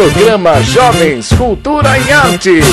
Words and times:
Programa 0.00 0.62
Jovens 0.62 1.28
Cultura 1.28 1.98
e 1.98 2.10
Artes, 2.10 2.64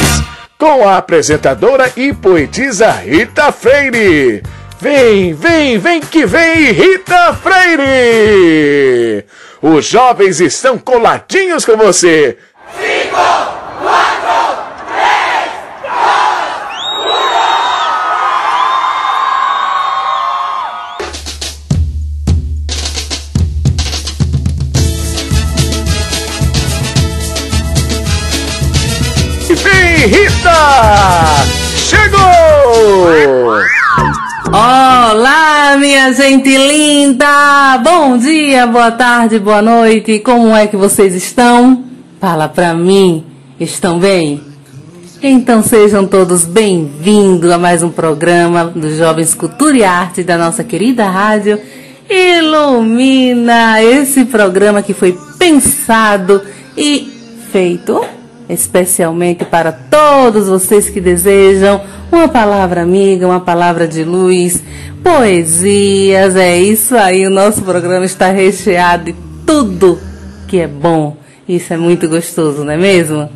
com 0.57 0.87
a 0.87 0.95
apresentadora 0.95 1.91
e 1.97 2.13
poetisa 2.13 2.89
Rita 2.89 3.51
Freire. 3.51 4.41
Vem, 4.79 5.33
vem, 5.33 5.77
vem 5.77 5.99
que 5.99 6.25
vem, 6.25 6.71
Rita 6.71 7.33
Freire! 7.33 9.25
Os 9.61 9.85
jovens 9.85 10.39
estão 10.39 10.77
coladinhos 10.77 11.65
com 11.65 11.75
você. 11.75 12.37
Cinco, 12.79 13.56
Rita! 30.05 30.51
Chegou! 31.75 32.19
Olá, 34.49 35.75
minha 35.79 36.13
gente 36.13 36.55
linda! 36.55 37.79
Bom 37.83 38.15
dia, 38.17 38.67
boa 38.67 38.91
tarde, 38.91 39.39
boa 39.39 39.61
noite. 39.61 40.19
Como 40.19 40.55
é 40.55 40.67
que 40.67 40.77
vocês 40.77 41.15
estão? 41.15 41.83
Fala 42.21 42.47
pra 42.47 42.75
mim. 42.75 43.25
Estão 43.59 43.97
bem? 43.97 44.39
Então 45.21 45.63
sejam 45.63 46.05
todos 46.05 46.45
bem-vindos 46.45 47.49
a 47.49 47.57
mais 47.57 47.81
um 47.81 47.89
programa 47.89 48.65
dos 48.65 48.97
Jovens 48.97 49.33
Cultura 49.33 49.77
e 49.77 49.83
Arte 49.83 50.23
da 50.23 50.37
nossa 50.37 50.63
querida 50.63 51.09
rádio 51.09 51.59
Ilumina. 52.07 53.81
Esse 53.81 54.25
programa 54.25 54.83
que 54.83 54.93
foi 54.93 55.17
pensado 55.39 56.43
e 56.77 57.11
feito 57.51 58.16
especialmente 58.49 59.45
para 59.45 59.71
todos 59.71 60.47
vocês 60.47 60.89
que 60.89 61.01
desejam 61.01 61.81
uma 62.11 62.27
palavra 62.27 62.81
amiga, 62.81 63.27
uma 63.27 63.39
palavra 63.39 63.87
de 63.87 64.03
luz, 64.03 64.63
poesias. 65.03 66.35
É 66.35 66.57
isso 66.57 66.95
aí, 66.95 67.25
o 67.25 67.29
nosso 67.29 67.61
programa 67.61 68.05
está 68.05 68.31
recheado 68.31 69.05
de 69.05 69.15
tudo 69.45 69.99
que 70.47 70.59
é 70.59 70.67
bom. 70.67 71.15
Isso 71.47 71.71
é 71.73 71.77
muito 71.77 72.09
gostoso, 72.09 72.63
não 72.63 72.73
é 72.73 72.77
mesmo? 72.77 73.29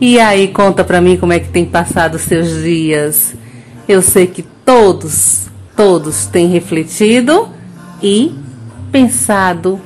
E 0.00 0.18
aí, 0.18 0.48
conta 0.48 0.82
pra 0.82 1.00
mim 1.00 1.16
como 1.16 1.32
é 1.32 1.40
que 1.40 1.48
tem 1.48 1.64
passado 1.64 2.14
os 2.14 2.22
seus 2.22 2.62
dias. 2.62 3.34
Eu 3.88 4.02
sei 4.02 4.26
que 4.26 4.42
todos, 4.64 5.46
todos 5.76 6.26
têm 6.26 6.48
refletido 6.48 7.48
e 8.02 8.34
pensado 8.90 9.80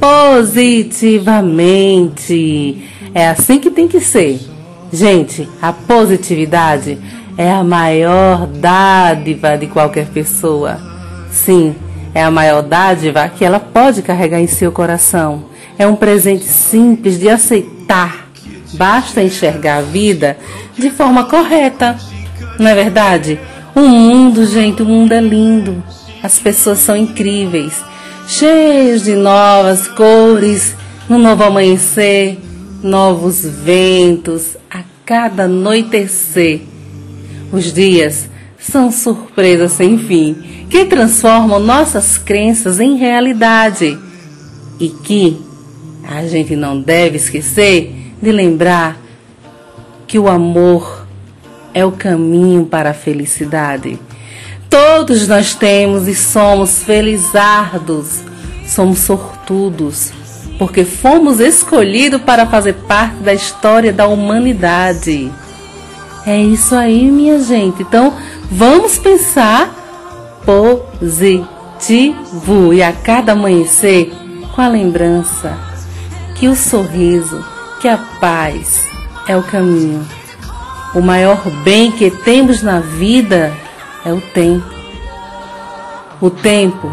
positivamente. 0.00 2.82
É 3.14 3.28
assim 3.28 3.58
que 3.58 3.70
tem 3.70 3.88
que 3.88 4.00
ser. 4.00 4.40
Gente, 4.92 5.48
a 5.60 5.72
positividade 5.72 6.98
é 7.36 7.50
a 7.50 7.62
maior 7.62 8.46
dádiva 8.46 9.56
de 9.56 9.66
qualquer 9.66 10.06
pessoa. 10.06 10.80
Sim, 11.30 11.74
é 12.14 12.22
a 12.22 12.30
maior 12.30 12.62
dádiva 12.62 13.28
que 13.28 13.44
ela 13.44 13.60
pode 13.60 14.02
carregar 14.02 14.40
em 14.40 14.46
seu 14.46 14.72
coração. 14.72 15.44
É 15.78 15.86
um 15.86 15.94
presente 15.94 16.44
simples 16.44 17.18
de 17.18 17.28
aceitar. 17.28 18.28
Basta 18.74 19.22
enxergar 19.22 19.78
a 19.78 19.82
vida 19.82 20.36
de 20.76 20.90
forma 20.90 21.24
correta. 21.24 21.96
Não 22.58 22.68
é 22.68 22.74
verdade? 22.74 23.38
O 23.74 23.80
mundo, 23.80 24.44
gente, 24.44 24.82
o 24.82 24.86
mundo 24.86 25.12
é 25.12 25.20
lindo. 25.20 25.82
As 26.22 26.38
pessoas 26.38 26.78
são 26.78 26.96
incríveis, 26.96 27.80
cheios 28.26 29.04
de 29.04 29.14
novas 29.14 29.86
cores, 29.86 30.74
no 31.08 31.16
novo 31.16 31.44
amanhecer, 31.44 32.38
novos 32.82 33.44
ventos 33.44 34.56
a 34.70 34.82
cada 35.04 35.44
anoitecer. 35.44 36.60
Os 37.52 37.72
dias 37.72 38.28
são 38.58 38.92
surpresas 38.92 39.72
sem 39.72 39.98
fim 39.98 40.66
que 40.68 40.84
transformam 40.84 41.58
nossas 41.58 42.18
crenças 42.18 42.78
em 42.78 42.96
realidade 42.96 43.98
e 44.78 44.88
que 44.88 45.40
a 46.06 46.26
gente 46.26 46.54
não 46.54 46.80
deve 46.80 47.16
esquecer 47.16 48.12
de 48.20 48.32
lembrar 48.32 48.96
que 50.06 50.18
o 50.18 50.28
amor 50.28 51.06
é 51.74 51.84
o 51.84 51.92
caminho 51.92 52.66
para 52.66 52.90
a 52.90 52.94
felicidade. 52.94 53.98
Todos 54.68 55.26
nós 55.28 55.54
temos 55.54 56.06
e 56.08 56.14
somos 56.14 56.82
felizardos, 56.82 58.20
somos 58.66 58.98
sortudos, 59.00 60.12
porque 60.58 60.84
fomos 60.84 61.38
escolhidos 61.38 62.20
para 62.20 62.44
fazer 62.46 62.74
parte 62.74 63.14
da 63.16 63.32
história 63.32 63.92
da 63.92 64.08
humanidade. 64.08 65.32
É 66.26 66.36
isso 66.36 66.74
aí, 66.74 67.04
minha 67.10 67.38
gente. 67.40 67.82
Então, 67.82 68.12
vamos 68.50 68.98
pensar 68.98 69.72
positivo 70.44 71.14
e 72.74 72.82
a 72.82 72.92
cada 72.92 73.32
amanhecer 73.32 74.12
com 74.54 74.60
a 74.60 74.68
lembrança 74.68 75.56
que 76.34 76.48
o 76.48 76.56
sorriso, 76.56 77.44
que 77.80 77.86
a 77.86 77.98
paz 78.20 78.84
é 79.28 79.36
o 79.36 79.42
caminho. 79.42 80.04
O 80.94 81.00
maior 81.00 81.48
bem 81.62 81.92
que 81.92 82.10
temos 82.10 82.62
na 82.62 82.80
vida 82.80 83.52
é 84.04 84.12
o 84.12 84.20
tempo. 84.20 84.66
O 86.20 86.30
tempo 86.30 86.90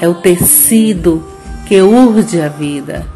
é 0.00 0.08
o 0.08 0.14
tecido 0.14 1.29
que 1.70 1.80
urde 1.80 2.42
a 2.42 2.48
vida. 2.48 3.06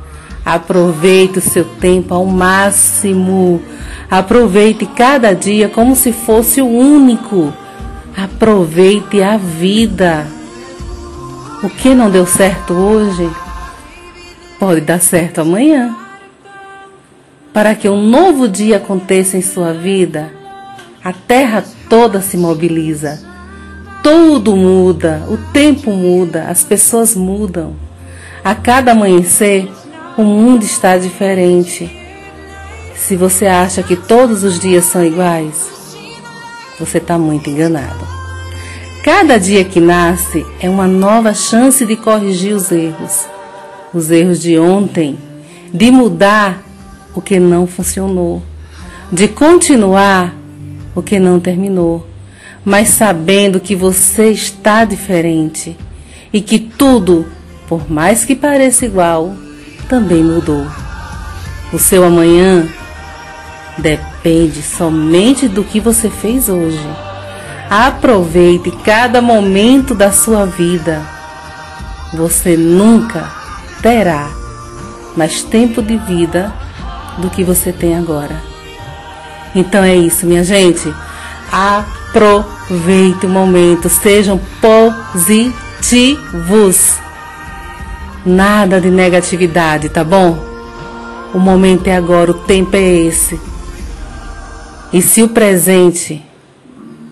Aproveite 0.47 1.41
o 1.41 1.43
seu 1.43 1.65
tempo 1.65 2.15
ao 2.15 2.25
máximo. 2.25 3.61
Aproveite 4.09 4.87
cada 4.87 5.35
dia 5.35 5.69
como 5.69 5.97
se 5.97 6.13
fosse 6.13 6.63
o 6.63 6.69
único. 6.69 7.53
Aproveite 8.17 9.21
a 9.21 9.37
vida. 9.37 10.25
O 11.65 11.69
que 11.69 11.97
não 11.97 12.09
deu 12.09 12.29
certo 12.29 12.75
hoje 12.75 13.29
pode 14.61 14.83
dar 14.83 15.01
certo 15.01 15.41
amanhã. 15.41 15.93
Para 17.53 17.75
que 17.75 17.89
um 17.89 18.09
novo 18.09 18.47
dia 18.47 18.77
aconteça 18.77 19.37
em 19.37 19.43
sua 19.43 19.73
vida, 19.73 20.31
a 21.03 21.13
terra 21.13 21.65
toda 21.89 22.21
se 22.21 22.37
mobiliza. 22.37 23.21
Tudo 24.01 24.55
muda, 24.55 25.25
o 25.29 25.37
tempo 25.53 25.91
muda, 25.91 26.45
as 26.45 26.63
pessoas 26.63 27.17
mudam. 27.17 27.75
A 28.45 28.55
cada 28.55 28.93
amanhecer, 28.93 29.73
o 30.19 30.23
mundo 30.23 30.65
está 30.65 30.99
diferente. 30.99 31.91
Se 32.95 33.17
você 33.17 33.47
acha 33.47 33.83
que 33.83 33.97
todos 33.97 34.45
os 34.45 34.61
dias 34.61 34.85
são 34.85 35.03
iguais, 35.03 35.67
você 36.79 36.99
está 36.99 37.17
muito 37.17 37.49
enganado. 37.49 38.07
Cada 39.03 39.39
dia 39.39 39.65
que 39.65 39.81
nasce 39.81 40.45
é 40.61 40.69
uma 40.69 40.87
nova 40.87 41.33
chance 41.33 41.87
de 41.87 41.97
corrigir 41.97 42.55
os 42.55 42.71
erros. 42.71 43.27
Os 43.95 44.11
erros 44.11 44.43
de 44.43 44.59
ontem, 44.59 45.19
de 45.73 45.91
mudar 45.91 46.63
o 47.15 47.23
que 47.23 47.41
não 47.41 47.67
funcionou, 47.67 48.43
de 49.11 49.27
continuar 49.27 50.35
o 50.95 51.03
que 51.03 51.19
não 51.19 51.41
terminou, 51.41 52.07
mas 52.63 52.91
sabendo 52.91 53.59
que 53.59 53.75
você 53.75 54.31
está 54.31 54.85
diferente 54.85 55.75
e 56.31 56.43
que 56.43 56.59
tudo, 56.59 57.25
por 57.75 57.91
mais 57.91 58.25
que 58.25 58.37
pareça 58.37 58.87
igual, 58.87 59.35
também 59.89 60.23
mudou. 60.23 60.65
O 61.73 61.79
seu 61.79 62.05
amanhã 62.05 62.69
depende 63.77 64.63
somente 64.63 65.49
do 65.49 65.65
que 65.65 65.81
você 65.81 66.09
fez 66.09 66.49
hoje. 66.49 66.89
Aproveite 67.69 68.71
cada 68.85 69.21
momento 69.21 69.93
da 69.93 70.13
sua 70.13 70.47
vida. 70.47 71.03
Você 72.13 72.57
nunca 72.57 73.29
terá 73.83 74.31
mais 75.17 75.43
tempo 75.43 75.83
de 75.83 75.97
vida 75.97 76.55
do 77.19 77.29
que 77.29 77.43
você 77.43 77.73
tem 77.73 77.97
agora. 77.97 78.41
Então 79.53 79.83
é 79.83 79.97
isso, 79.97 80.27
minha 80.27 80.45
gente. 80.45 80.95
Aproveite 81.51 83.27
o 83.27 83.29
momento, 83.29 83.89
sejam 83.89 84.41
positivos. 84.61 87.03
Nada 88.27 88.81
de 88.81 88.91
negatividade, 88.91 89.91
tá 89.91 90.03
bom? 90.03 90.39
O 91.35 91.39
momento 91.39 91.89
é 91.89 91.95
agora, 91.95 92.31
o 92.31 92.35
tempo 92.35 92.75
é 92.75 92.81
esse. 92.81 93.39
E 94.91 95.03
se 95.03 95.23
o 95.23 95.29
presente 95.29 96.23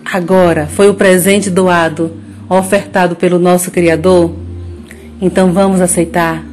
agora 0.03 0.67
foi 0.67 0.89
o 0.89 0.95
presente 0.95 1.51
doado, 1.51 2.13
ofertado 2.49 3.15
pelo 3.15 3.37
nosso 3.37 3.69
Criador, 3.69 4.33
então 5.21 5.53
vamos 5.53 5.81
aceitar, 5.81 6.43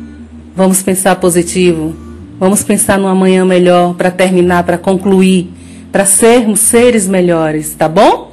vamos 0.54 0.82
pensar 0.82 1.16
positivo, 1.16 1.94
vamos 2.38 2.62
pensar 2.62 2.98
no 2.98 3.06
amanhã 3.06 3.46
melhor 3.46 3.94
para 3.94 4.10
terminar, 4.10 4.64
para 4.64 4.76
concluir, 4.76 5.50
para 5.90 6.04
sermos 6.04 6.60
seres 6.60 7.06
melhores, 7.06 7.74
tá 7.74 7.88
bom? 7.88 8.32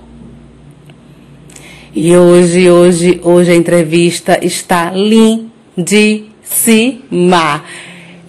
E 1.95 2.15
hoje, 2.17 2.69
hoje, 2.69 3.21
hoje 3.23 3.51
a 3.51 3.55
entrevista 3.55 4.37
está 4.45 4.91
lindíssima. 5.77 7.63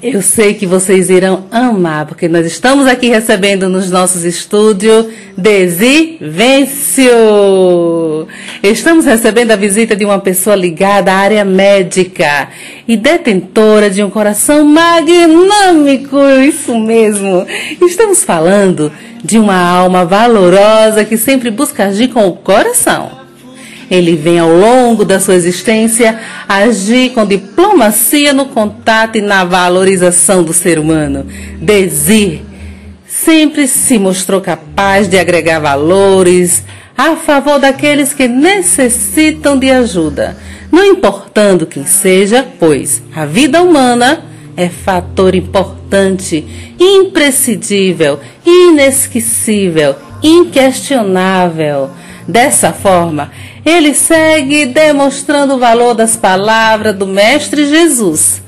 Eu 0.00 0.22
sei 0.22 0.54
que 0.54 0.64
vocês 0.64 1.10
irão 1.10 1.46
amar, 1.50 2.06
porque 2.06 2.28
nós 2.28 2.46
estamos 2.46 2.86
aqui 2.86 3.08
recebendo 3.08 3.68
nos 3.68 3.90
nossos 3.90 4.22
estúdios 4.22 5.06
Desi 5.36 6.18
Vencio. 6.20 7.08
Estamos 8.62 9.04
recebendo 9.06 9.50
a 9.50 9.56
visita 9.56 9.96
de 9.96 10.04
uma 10.04 10.20
pessoa 10.20 10.54
ligada 10.54 11.10
à 11.12 11.16
área 11.16 11.44
médica 11.44 12.48
e 12.86 12.96
detentora 12.96 13.90
de 13.90 14.00
um 14.04 14.10
coração 14.10 14.64
magnâmico, 14.64 16.16
isso 16.46 16.78
mesmo. 16.78 17.44
Estamos 17.82 18.22
falando 18.22 18.92
de 19.24 19.36
uma 19.36 19.60
alma 19.60 20.04
valorosa 20.04 21.04
que 21.04 21.16
sempre 21.16 21.50
busca 21.50 21.86
agir 21.86 22.06
com 22.08 22.24
o 22.28 22.36
coração 22.36 23.17
ele 23.90 24.16
vem 24.16 24.38
ao 24.38 24.50
longo 24.50 25.04
da 25.04 25.18
sua 25.18 25.34
existência 25.34 26.18
agir 26.48 27.10
com 27.10 27.26
diplomacia 27.26 28.32
no 28.32 28.46
contato 28.46 29.16
e 29.16 29.20
na 29.20 29.44
valorização 29.44 30.42
do 30.42 30.52
ser 30.52 30.78
humano. 30.78 31.26
Desir 31.60 32.42
sempre 33.06 33.66
se 33.66 33.98
mostrou 33.98 34.40
capaz 34.40 35.08
de 35.08 35.18
agregar 35.18 35.58
valores 35.58 36.62
a 36.96 37.16
favor 37.16 37.58
daqueles 37.58 38.12
que 38.12 38.26
necessitam 38.26 39.58
de 39.58 39.70
ajuda, 39.70 40.36
não 40.70 40.84
importando 40.84 41.64
quem 41.64 41.86
seja, 41.86 42.46
pois 42.58 43.02
a 43.14 43.24
vida 43.24 43.62
humana 43.62 44.24
é 44.56 44.68
fator 44.68 45.36
importante, 45.36 46.44
imprescindível, 46.80 48.18
inesquecível, 48.44 49.94
inquestionável. 50.20 51.90
Dessa 52.26 52.72
forma, 52.72 53.30
ele 53.64 53.94
segue 53.94 54.66
demonstrando 54.66 55.54
o 55.54 55.58
valor 55.58 55.94
das 55.94 56.16
palavras 56.16 56.94
do 56.96 57.06
Mestre 57.06 57.66
Jesus, 57.66 58.42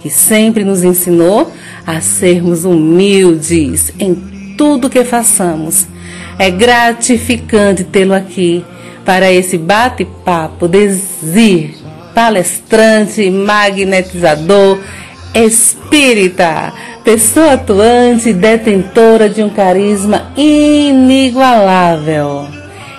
que 0.00 0.10
sempre 0.10 0.64
nos 0.64 0.82
ensinou 0.84 1.52
a 1.86 2.00
sermos 2.00 2.64
humildes 2.64 3.92
em 3.98 4.14
tudo 4.56 4.90
que 4.90 5.04
façamos. 5.04 5.86
É 6.38 6.50
gratificante 6.50 7.84
tê-lo 7.84 8.14
aqui 8.14 8.64
para 9.04 9.30
esse 9.30 9.58
bate-papo, 9.58 10.66
desir, 10.68 11.74
palestrante, 12.14 13.28
magnetizador, 13.30 14.78
espírita, 15.34 16.72
pessoa 17.04 17.54
atuante 17.54 18.32
detentora 18.32 19.28
de 19.28 19.42
um 19.42 19.50
carisma 19.50 20.30
inigualável. 20.36 21.42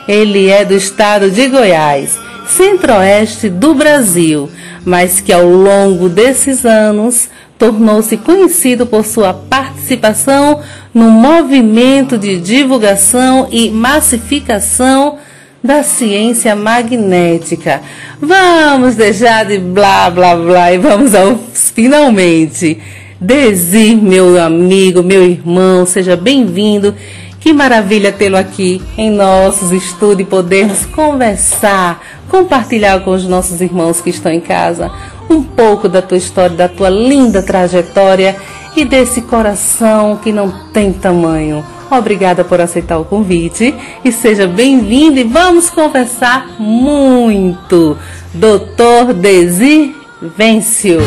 Ele 0.08 0.50
é 0.50 0.66
do 0.66 0.74
estado 0.74 1.32
de 1.32 1.48
Goiás, 1.48 2.20
centro-oeste 2.48 3.50
do 3.50 3.74
Brasil, 3.74 4.50
mas 4.86 5.22
que 5.22 5.32
ao 5.32 5.46
longo 5.46 6.10
desses 6.10 6.66
anos 6.66 7.30
tornou-se 7.58 8.18
conhecido 8.18 8.86
por 8.86 9.06
sua 9.06 9.34
participação 9.34 10.60
no 10.94 11.10
movimento 11.10 12.18
de 12.18 12.38
divulgação 12.40 13.48
e 13.50 13.70
massificação 13.70 15.18
da 15.64 15.82
ciência 15.82 16.56
magnética. 16.56 17.82
Vamos 18.20 18.96
deixar 18.96 19.46
de 19.46 19.58
blá 19.58 20.10
blá 20.10 20.36
blá 20.36 20.74
e 20.74 20.78
vamos 20.78 21.16
aos 21.16 21.72
finalmente. 21.74 22.78
Desir, 23.22 23.96
meu 23.96 24.38
amigo, 24.42 25.02
meu 25.02 25.24
irmão, 25.24 25.86
seja 25.86 26.18
bem-vindo 26.18 26.94
que 27.44 27.51
maravilha 27.51 28.10
tê-lo 28.10 28.38
aqui 28.38 28.81
em 28.98 29.12
nossos 29.12 29.74
estudos 29.74 30.22
e 30.22 30.24
podermos 30.24 30.86
conversar, 30.86 32.01
compartilhar 32.30 33.01
com 33.01 33.12
os 33.12 33.28
nossos 33.28 33.60
irmãos 33.60 34.00
que 34.00 34.10
estão 34.10 34.31
em 34.31 34.40
casa 34.40 34.90
um 35.30 35.44
pouco 35.44 35.90
da 35.90 36.01
tua 36.01 36.18
história, 36.18 36.56
da 36.56 36.69
tua 36.69 36.90
linda 36.90 37.44
trajetória 37.44 38.38
e 38.78 38.86
desse 38.86 39.24
coração 39.24 40.16
que 40.16 40.31
não 40.31 40.69
tem 40.72 40.94
tamanho. 40.94 41.66
Obrigada 41.92 42.45
por 42.45 42.62
aceitar 42.62 42.98
o 42.98 43.04
convite 43.04 43.75
e 44.06 44.12
seja 44.12 44.48
bem-vindo 44.48 45.19
e 45.19 45.25
vamos 45.25 45.69
conversar 45.69 46.56
muito. 46.57 47.98
Doutor 48.34 49.13
Desi 49.13 49.94
Vencio. 50.38 51.01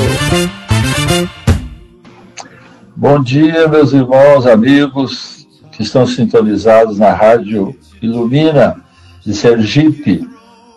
Bom 2.94 3.22
dia, 3.22 3.66
meus 3.68 3.94
irmãos, 3.94 4.46
amigos, 4.46 5.35
que 5.76 5.82
estão 5.82 6.06
sintonizados 6.06 6.98
na 6.98 7.12
Rádio 7.12 7.76
Ilumina 8.00 8.76
de 9.24 9.34
Sergipe. 9.34 10.26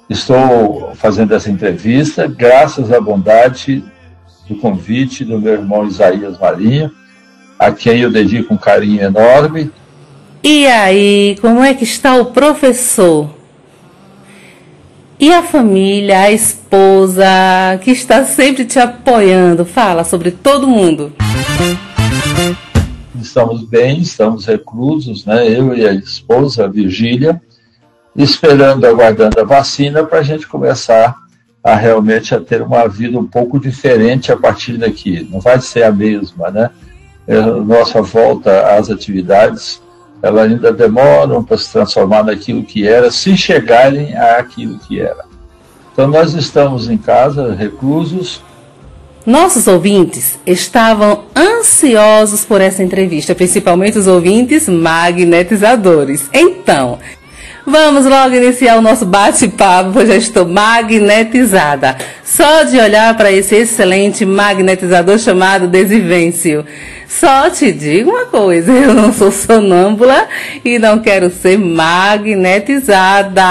Estou 0.10 0.92
fazendo 0.96 1.34
essa 1.34 1.50
entrevista 1.50 2.28
graças 2.28 2.92
à 2.92 3.00
bondade 3.00 3.82
do 4.48 4.56
convite 4.56 5.24
do 5.24 5.40
meu 5.40 5.54
irmão 5.54 5.88
Isaías 5.88 6.38
Marinho, 6.38 6.92
a 7.58 7.72
quem 7.72 8.02
eu 8.02 8.12
dedico 8.12 8.54
um 8.54 8.58
carinho 8.58 9.02
enorme. 9.02 9.72
E 10.44 10.68
aí, 10.68 11.38
como 11.40 11.64
é 11.64 11.74
que 11.74 11.86
está 11.86 12.16
o 12.16 12.26
professor? 12.26 13.30
E 15.18 15.34
a 15.34 15.44
família, 15.44 16.22
a 16.22 16.32
esposa, 16.32 17.26
que 17.82 17.92
está 17.92 18.26
sempre 18.26 18.66
te 18.66 18.80
apoiando? 18.80 19.64
Fala 19.64 20.04
sobre 20.04 20.32
todo 20.32 20.68
mundo 20.68 21.14
estamos 23.22 23.64
bem, 23.64 24.00
estamos 24.00 24.46
reclusos, 24.46 25.26
né? 25.26 25.48
Eu 25.48 25.76
e 25.76 25.88
a 25.88 25.94
esposa, 25.94 26.66
a 26.66 26.68
Virgília, 26.68 27.42
esperando, 28.16 28.86
aguardando 28.86 29.40
a 29.40 29.44
vacina 29.44 30.04
para 30.04 30.20
a 30.20 30.24
gente 30.24 30.48
começar 30.48 31.16
a 31.64 31.76
realmente 31.76 32.34
a 32.34 32.40
ter 32.40 32.62
uma 32.62 32.88
vida 32.88 33.20
um 33.20 33.26
pouco 33.26 33.60
diferente 33.60 34.32
a 34.32 34.38
partir 34.38 34.78
daqui. 34.78 35.28
Não 35.30 35.40
vai 35.40 35.60
ser 35.60 35.84
a 35.84 35.92
mesma, 35.92 36.50
né? 36.50 36.70
É, 37.28 37.40
nossa 37.42 38.02
volta 38.02 38.76
às 38.76 38.90
atividades, 38.90 39.82
ela 40.22 40.44
ainda 40.44 40.72
demoram 40.72 41.44
para 41.44 41.58
se 41.58 41.72
transformar 41.72 42.24
naquilo 42.24 42.64
que 42.64 42.88
era, 42.88 43.12
se 43.12 43.38
chegarem 43.38 44.18
àquilo 44.18 44.80
que 44.80 45.00
era. 45.00 45.26
Então 45.94 46.08
nós 46.08 46.34
estamos 46.34 46.90
em 46.90 46.98
casa, 46.98 47.54
reclusos, 47.54 48.42
nossos 49.26 49.68
ouvintes 49.68 50.40
estavam 50.46 51.26
ansiosos 51.36 52.46
por 52.46 52.62
essa 52.62 52.82
entrevista, 52.82 53.36
principalmente 53.36 53.98
os 53.98 54.08
ouvintes 54.08 54.68
magnetizadores. 54.68 56.30
Então, 56.34 56.98
vamos 57.66 58.06
logo 58.06 58.36
iniciar 58.36 58.78
o 58.78 58.82
nosso 58.82 59.06
bate-papo, 59.06 59.92
pois 59.94 60.08
já 60.08 60.16
estou 60.16 60.48
magnetizada. 60.48 61.98
Só 62.24 62.64
de 62.64 62.80
olhar 62.80 63.16
para 63.18 63.32
esse 63.32 63.56
excelente 63.56 64.26
magnetizador 64.26 65.20
chamado 65.20 65.68
Desivêncio. 65.68 66.66
Só 67.08 67.50
te 67.50 67.72
digo 67.72 68.12
uma 68.12 68.26
coisa, 68.26 68.72
eu 68.78 68.94
não 68.94 69.12
sou 69.12 69.32
sonâmbula 69.32 70.28
e 70.64 70.80
não 70.80 71.00
quero 71.00 71.30
ser 71.30 71.58
magnetizada. 71.58 73.44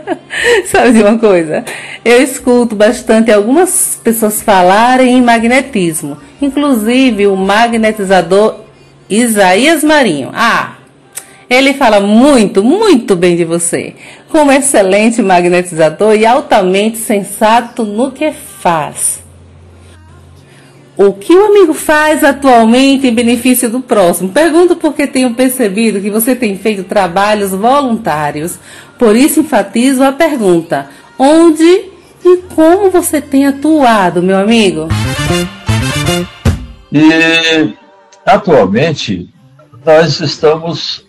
Sabe 0.66 0.92
de 0.92 1.02
uma 1.02 1.18
coisa? 1.18 1.64
Eu 2.04 2.22
escuto 2.22 2.74
bastante 2.74 3.30
algumas 3.30 3.98
pessoas 4.02 4.42
falarem 4.42 5.16
em 5.16 5.22
magnetismo, 5.22 6.18
inclusive 6.40 7.26
o 7.26 7.36
magnetizador 7.36 8.60
Isaías 9.08 9.82
Marinho. 9.82 10.30
Ah, 10.32 10.76
ele 11.48 11.74
fala 11.74 12.00
muito, 12.00 12.62
muito 12.62 13.14
bem 13.14 13.36
de 13.36 13.44
você, 13.44 13.94
como 14.28 14.50
excelente 14.52 15.22
magnetizador 15.22 16.14
e 16.14 16.26
altamente 16.26 16.98
sensato 16.98 17.84
no 17.84 18.10
que 18.10 18.32
faz. 18.32 19.25
O 20.96 21.12
que 21.12 21.34
o 21.34 21.46
amigo 21.46 21.74
faz 21.74 22.24
atualmente 22.24 23.06
em 23.06 23.14
benefício 23.14 23.68
do 23.68 23.80
próximo? 23.80 24.30
Pergunto 24.30 24.76
porque 24.76 25.06
tenho 25.06 25.34
percebido 25.34 26.00
que 26.00 26.10
você 26.10 26.34
tem 26.34 26.56
feito 26.56 26.84
trabalhos 26.84 27.50
voluntários. 27.50 28.58
Por 28.98 29.14
isso 29.14 29.40
enfatizo 29.40 30.02
a 30.02 30.10
pergunta: 30.10 30.88
onde 31.18 31.90
e 32.24 32.38
como 32.54 32.90
você 32.90 33.20
tem 33.20 33.46
atuado, 33.46 34.22
meu 34.22 34.38
amigo? 34.38 34.88
E 36.90 37.74
atualmente 38.24 39.28
nós 39.84 40.18
estamos 40.20 41.04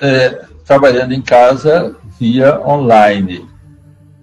é, 0.00 0.44
trabalhando 0.64 1.12
em 1.12 1.20
casa 1.20 1.94
via 2.18 2.58
online. 2.66 3.44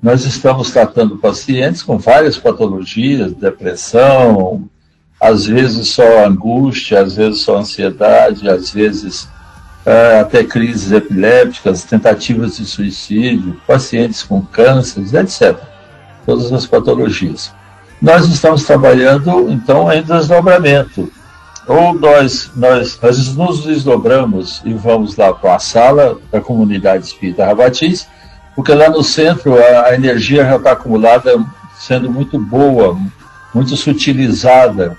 Nós 0.02 0.26
estamos 0.26 0.72
tratando 0.72 1.18
pacientes 1.18 1.84
com 1.84 2.00
várias 2.00 2.36
patologias, 2.36 3.34
depressão, 3.34 4.68
às 5.22 5.46
vezes 5.46 5.90
só 5.90 6.26
angústia, 6.26 7.02
às 7.02 7.16
vezes 7.16 7.42
só 7.42 7.58
ansiedade, 7.58 8.50
às 8.50 8.72
vezes 8.72 9.30
é, 9.86 10.20
até 10.20 10.44
crises 10.44 10.92
epilépticas, 10.92 11.84
tentativas 11.84 12.58
de 12.58 12.66
suicídio, 12.66 13.62
pacientes 13.68 14.24
com 14.24 14.42
cânceres, 14.42 15.14
etc. 15.14 15.56
Todas 16.26 16.52
as 16.52 16.66
patologias. 16.66 17.54
Nós 18.02 18.28
estamos 18.28 18.64
trabalhando, 18.64 19.52
então, 19.52 19.94
em 19.94 20.02
desdobramento. 20.02 21.12
Ou 21.68 21.94
nós, 21.94 22.50
nós, 22.56 23.00
nós 23.00 23.36
nos 23.36 23.64
desdobramos 23.64 24.62
e 24.66 24.74
vamos 24.74 25.16
lá 25.16 25.32
para 25.32 25.56
a 25.56 25.60
sala 25.60 26.18
da 26.32 26.42
comunidade 26.42 27.06
espírita 27.06 27.46
Rabatiz, 27.46 28.08
porque 28.56 28.74
lá 28.74 28.90
no 28.90 29.04
centro 29.04 29.56
a, 29.56 29.86
a 29.86 29.94
energia 29.94 30.44
já 30.44 30.56
está 30.56 30.72
acumulada 30.72 31.40
sendo 31.80 32.10
muito 32.10 32.40
boa, 32.40 32.98
muito 33.54 33.78
sutilizada, 33.78 34.98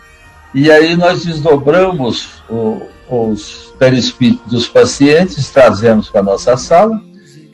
E 0.55 0.71
aí 0.71 0.97
nós 0.97 1.25
desdobramos 1.25 2.43
o, 2.49 2.83
os 3.09 3.73
perispíritos 3.79 4.51
dos 4.51 4.69
pacientes, 4.69 5.51
trazemos 5.51 6.09
para 6.09 6.21
a 6.21 6.25
nossa 6.25 6.57
sala, 6.57 7.01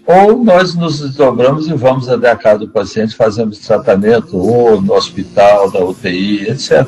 ou 0.06 0.42
nós 0.42 0.74
nos 0.74 1.00
desdobramos 1.00 1.68
e 1.68 1.74
vamos 1.74 2.08
até 2.08 2.30
a 2.30 2.36
casa 2.36 2.60
do 2.60 2.68
paciente, 2.68 3.14
fazemos 3.14 3.58
tratamento, 3.58 4.36
ou 4.36 4.80
no 4.80 4.94
hospital, 4.94 5.70
da 5.70 5.84
UTI, 5.84 6.48
etc. 6.48 6.86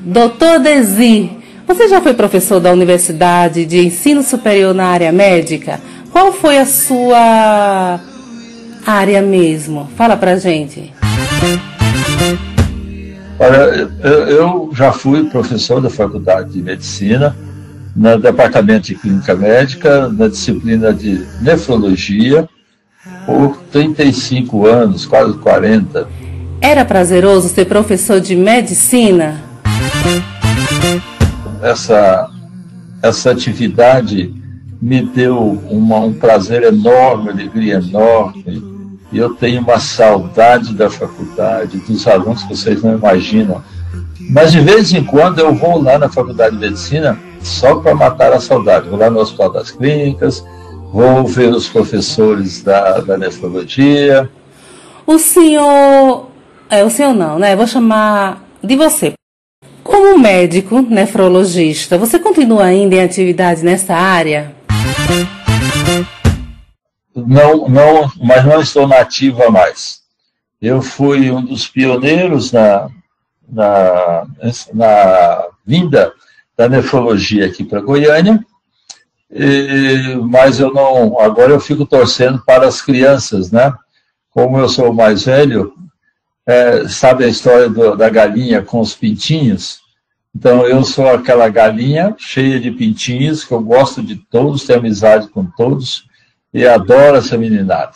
Doutor 0.00 0.60
Desi, 0.60 1.30
você 1.66 1.88
já 1.88 2.00
foi 2.00 2.12
professor 2.12 2.60
da 2.60 2.70
Universidade 2.72 3.64
de 3.64 3.86
Ensino 3.86 4.22
Superior 4.22 4.74
na 4.74 4.86
área 4.86 5.10
médica? 5.10 5.80
Qual 6.12 6.32
foi 6.32 6.58
a 6.58 6.66
sua 6.66 7.98
área 8.86 9.22
mesmo? 9.22 9.88
Fala 9.96 10.16
pra 10.16 10.36
gente. 10.36 10.92
Olha, 13.38 13.90
eu 14.30 14.70
já 14.72 14.92
fui 14.92 15.24
professor 15.24 15.80
da 15.80 15.90
Faculdade 15.90 16.52
de 16.52 16.62
Medicina, 16.62 17.36
no 17.94 18.18
Departamento 18.18 18.86
de 18.86 18.94
Clínica 18.94 19.34
Médica, 19.34 20.08
na 20.08 20.28
disciplina 20.28 20.92
de 20.92 21.26
Nefrologia, 21.40 22.48
por 23.26 23.56
35 23.72 24.66
anos, 24.66 25.04
quase 25.04 25.36
40. 25.38 26.08
Era 26.60 26.84
prazeroso 26.84 27.48
ser 27.48 27.66
professor 27.66 28.20
de 28.20 28.36
medicina? 28.36 29.42
Essa, 31.60 32.30
essa 33.02 33.30
atividade 33.32 34.32
me 34.80 35.02
deu 35.02 35.60
uma, 35.70 35.98
um 35.98 36.12
prazer 36.12 36.62
enorme, 36.62 37.24
uma 37.24 37.32
alegria 37.32 37.74
enorme 37.74 38.73
e 39.14 39.18
eu 39.18 39.32
tenho 39.32 39.60
uma 39.60 39.78
saudade 39.78 40.74
da 40.74 40.90
faculdade, 40.90 41.78
dos 41.78 42.04
alunos 42.08 42.42
que 42.42 42.56
vocês 42.56 42.82
não 42.82 42.94
imaginam. 42.96 43.62
Mas 44.28 44.50
de 44.50 44.58
vez 44.60 44.92
em 44.92 45.04
quando 45.04 45.38
eu 45.38 45.54
vou 45.54 45.80
lá 45.80 45.96
na 45.96 46.08
faculdade 46.08 46.56
de 46.56 46.60
medicina 46.60 47.16
só 47.40 47.76
para 47.76 47.94
matar 47.94 48.32
a 48.32 48.40
saudade. 48.40 48.88
Vou 48.88 48.98
lá 48.98 49.08
no 49.08 49.20
Hospital 49.20 49.52
das 49.52 49.70
Clínicas, 49.70 50.44
vou 50.92 51.24
ver 51.24 51.54
os 51.54 51.68
professores 51.68 52.64
da, 52.64 52.98
da 52.98 53.16
nefrologia. 53.16 54.28
O 55.06 55.16
senhor. 55.16 56.26
É, 56.68 56.82
o 56.82 56.90
senhor 56.90 57.14
não, 57.14 57.38
né? 57.38 57.54
Vou 57.54 57.68
chamar 57.68 58.42
de 58.60 58.74
você. 58.74 59.12
Como 59.84 60.18
médico 60.18 60.82
nefrologista, 60.82 61.96
você 61.96 62.18
continua 62.18 62.64
ainda 62.64 62.96
em 62.96 63.02
atividade 63.02 63.62
nessa 63.62 63.94
área? 63.94 64.52
Não, 67.14 67.68
não, 67.68 68.12
mas 68.20 68.44
não 68.44 68.60
estou 68.60 68.88
nativa 68.88 69.50
mais. 69.50 70.02
Eu 70.60 70.82
fui 70.82 71.30
um 71.30 71.44
dos 71.44 71.68
pioneiros 71.68 72.50
na, 72.50 72.88
na, 73.48 74.26
na 74.72 75.46
vinda 75.64 76.12
da 76.56 76.68
nefrologia 76.68 77.46
aqui 77.46 77.64
para 77.64 77.80
Goiânia, 77.80 78.44
e, 79.30 80.16
mas 80.22 80.60
eu 80.60 80.72
não, 80.72 81.20
agora 81.20 81.52
eu 81.52 81.60
fico 81.60 81.84
torcendo 81.84 82.42
para 82.44 82.66
as 82.66 82.80
crianças, 82.80 83.50
né? 83.50 83.72
Como 84.30 84.58
eu 84.58 84.68
sou 84.68 84.92
mais 84.92 85.24
velho, 85.24 85.74
é, 86.46 86.88
sabe 86.88 87.24
a 87.24 87.28
história 87.28 87.68
do, 87.68 87.96
da 87.96 88.08
galinha 88.08 88.62
com 88.62 88.80
os 88.80 88.94
pintinhos? 88.94 89.80
Então 90.34 90.66
eu 90.66 90.84
sou 90.84 91.08
aquela 91.08 91.48
galinha 91.48 92.14
cheia 92.18 92.58
de 92.58 92.70
pintinhos, 92.70 93.44
que 93.44 93.52
eu 93.52 93.60
gosto 93.60 94.02
de 94.02 94.16
todos, 94.16 94.64
tenho 94.64 94.80
amizade 94.80 95.28
com 95.28 95.44
todos, 95.44 96.06
e 96.54 96.66
adoro 96.66 97.16
essa 97.16 97.36
meninada. 97.36 97.92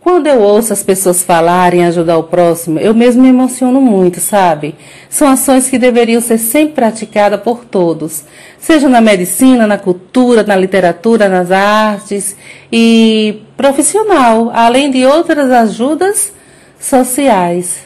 Quando 0.00 0.28
eu 0.28 0.40
ouço 0.40 0.72
as 0.72 0.84
pessoas 0.84 1.24
falarem 1.24 1.84
ajudar 1.84 2.16
o 2.16 2.22
próximo, 2.22 2.78
eu 2.78 2.94
mesmo 2.94 3.24
me 3.24 3.28
emociono 3.30 3.80
muito, 3.80 4.20
sabe? 4.20 4.76
São 5.10 5.26
ações 5.26 5.68
que 5.68 5.80
deveriam 5.80 6.20
ser 6.20 6.38
sempre 6.38 6.76
praticadas 6.76 7.40
por 7.40 7.64
todos, 7.64 8.24
seja 8.56 8.88
na 8.88 9.00
medicina, 9.00 9.66
na 9.66 9.76
cultura, 9.76 10.44
na 10.44 10.54
literatura, 10.54 11.28
nas 11.28 11.50
artes 11.50 12.36
e 12.70 13.42
profissional, 13.56 14.52
além 14.54 14.92
de 14.92 15.04
outras 15.04 15.50
ajudas 15.50 16.32
sociais. 16.78 17.84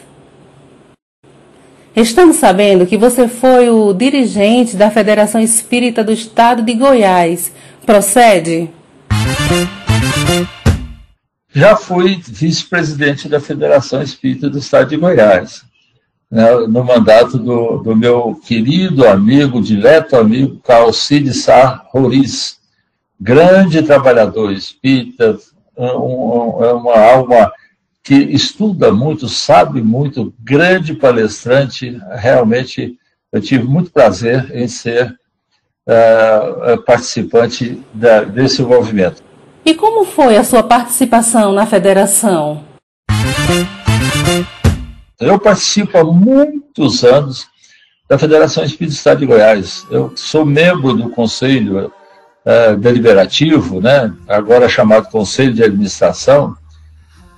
Estamos 1.95 2.35
sabendo 2.35 2.85
que 2.85 2.97
você 2.97 3.27
foi 3.27 3.71
o 3.71 3.91
dirigente 3.93 4.77
da 4.77 4.91
Federação 4.91 5.41
Espírita 5.41 6.03
do 6.03 6.11
Estado 6.11 6.61
de 6.61 6.75
Goiás. 6.75 7.51
Procede? 7.83 8.69
Já 11.53 11.75
fui 11.75 12.21
vice-presidente 12.25 13.27
da 13.27 13.39
Federação 13.39 14.01
Espírita 14.01 14.49
do 14.49 14.57
Estado 14.57 14.89
de 14.89 14.97
Goiás, 14.97 15.65
né, 16.29 16.49
no 16.67 16.81
mandato 16.81 17.37
do, 17.37 17.79
do, 17.79 17.93
meu 17.93 18.39
querido 18.47 19.05
amigo, 19.05 19.61
dileto 19.61 20.15
amigo, 20.15 20.61
Calcide 20.63 21.33
Sá 21.33 21.85
Roriz, 21.89 22.57
grande 23.19 23.83
trabalhador 23.83 24.53
espírita, 24.53 25.37
um, 25.77 26.63
é 26.63 26.73
uma 26.73 26.97
alma 26.97 27.51
que 28.01 28.15
estuda 28.15 28.93
muito, 28.93 29.27
sabe 29.27 29.81
muito, 29.81 30.33
grande 30.39 30.93
palestrante, 30.93 31.99
realmente 32.13 32.97
eu 33.29 33.41
tive 33.41 33.65
muito 33.65 33.91
prazer 33.91 34.49
em 34.55 34.69
ser 34.69 35.13
uh, 35.85 36.81
participante 36.83 37.81
da, 37.93 38.23
desse 38.23 38.61
movimento. 38.61 39.30
E 39.63 39.75
como 39.75 40.05
foi 40.05 40.37
a 40.37 40.43
sua 40.43 40.63
participação 40.63 41.53
na 41.53 41.67
federação? 41.67 42.63
Eu 45.19 45.37
participo 45.37 45.99
há 45.99 46.03
muitos 46.03 47.03
anos 47.03 47.45
da 48.09 48.17
Federação 48.17 48.63
Espírita 48.63 49.15
de 49.15 49.25
Goiás. 49.25 49.85
Eu 49.91 50.11
sou 50.15 50.43
membro 50.43 50.93
do 50.93 51.09
Conselho 51.11 51.91
é, 52.43 52.75
Deliberativo, 52.75 53.79
né? 53.79 54.11
agora 54.27 54.67
chamado 54.67 55.09
Conselho 55.09 55.53
de 55.53 55.63
Administração. 55.63 56.55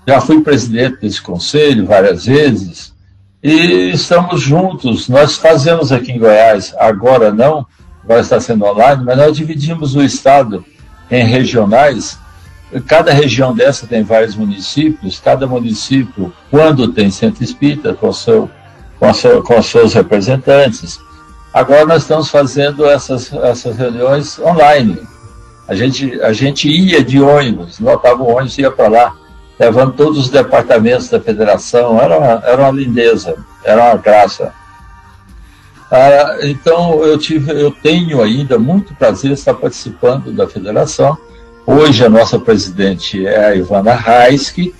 Já 0.07 0.21
fui 0.21 0.41
presidente 0.41 1.01
desse 1.01 1.21
conselho 1.21 1.85
várias 1.85 2.25
vezes 2.25 2.93
e 3.41 3.91
estamos 3.91 4.41
juntos. 4.41 5.09
Nós 5.09 5.35
fazemos 5.35 5.91
aqui 5.91 6.13
em 6.13 6.19
Goiás, 6.19 6.73
agora 6.77 7.31
não, 7.31 7.65
agora 8.03 8.21
está 8.21 8.39
sendo 8.39 8.65
online, 8.65 9.03
mas 9.03 9.17
nós 9.17 9.35
dividimos 9.35 9.95
o 9.95 10.01
Estado 10.01 10.65
em 11.13 11.25
regionais. 11.25 12.17
Cada 12.87 13.13
região 13.13 13.53
dessa 13.53 13.85
tem 13.85 14.03
vários 14.03 14.35
municípios, 14.35 15.19
cada 15.19 15.45
município, 15.45 16.33
quando 16.49 16.91
tem 16.91 17.11
centro 17.11 17.43
espírita, 17.43 17.93
com, 17.93 18.11
seu, 18.11 18.49
com, 18.99 19.13
seu, 19.13 19.43
com 19.43 19.61
seus 19.61 19.93
representantes. 19.93 20.99
Agora 21.53 21.85
nós 21.85 22.01
estamos 22.01 22.29
fazendo 22.29 22.89
essas, 22.89 23.31
essas 23.31 23.77
reuniões 23.77 24.39
online. 24.39 24.99
A 25.67 25.75
gente, 25.75 26.19
a 26.21 26.33
gente 26.33 26.67
ia 26.67 27.03
de 27.03 27.21
ônibus, 27.21 27.79
lotava 27.79 28.23
o 28.23 28.27
ônibus 28.27 28.57
e 28.57 28.61
ia 28.61 28.71
para 28.71 28.87
lá, 28.87 29.15
levando 29.59 29.93
todos 29.93 30.17
os 30.17 30.29
departamentos 30.29 31.09
da 31.09 31.21
federação. 31.21 32.01
Era 32.01 32.17
uma, 32.17 32.43
era 32.43 32.61
uma 32.63 32.71
lindeza, 32.71 33.35
era 33.63 33.83
uma 33.83 33.97
graça. 33.97 34.51
Ah, 35.95 36.39
então, 36.41 37.03
eu, 37.03 37.19
tive, 37.19 37.51
eu 37.51 37.69
tenho 37.69 38.19
ainda 38.19 38.57
muito 38.57 38.95
prazer 38.95 39.31
estar 39.31 39.53
participando 39.53 40.31
da 40.31 40.47
federação. 40.47 41.15
Hoje, 41.67 42.03
a 42.03 42.09
nossa 42.09 42.39
presidente 42.39 43.23
é 43.27 43.45
a 43.45 43.55
Ivana 43.55 43.93
Raiski. 43.93 44.73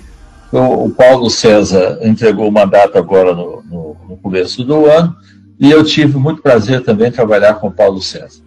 O, 0.50 0.86
o 0.86 0.90
Paulo 0.90 1.30
César 1.30 2.00
entregou 2.02 2.48
o 2.48 2.52
mandato 2.52 2.98
agora 2.98 3.32
no, 3.32 3.62
no, 3.62 3.96
no 4.08 4.16
começo 4.16 4.64
do 4.64 4.86
ano. 4.86 5.14
E 5.60 5.70
eu 5.70 5.84
tive 5.84 6.18
muito 6.18 6.42
prazer 6.42 6.82
também 6.82 7.12
trabalhar 7.12 7.54
com 7.54 7.68
o 7.68 7.72
Paulo 7.72 8.02
César. 8.02 8.42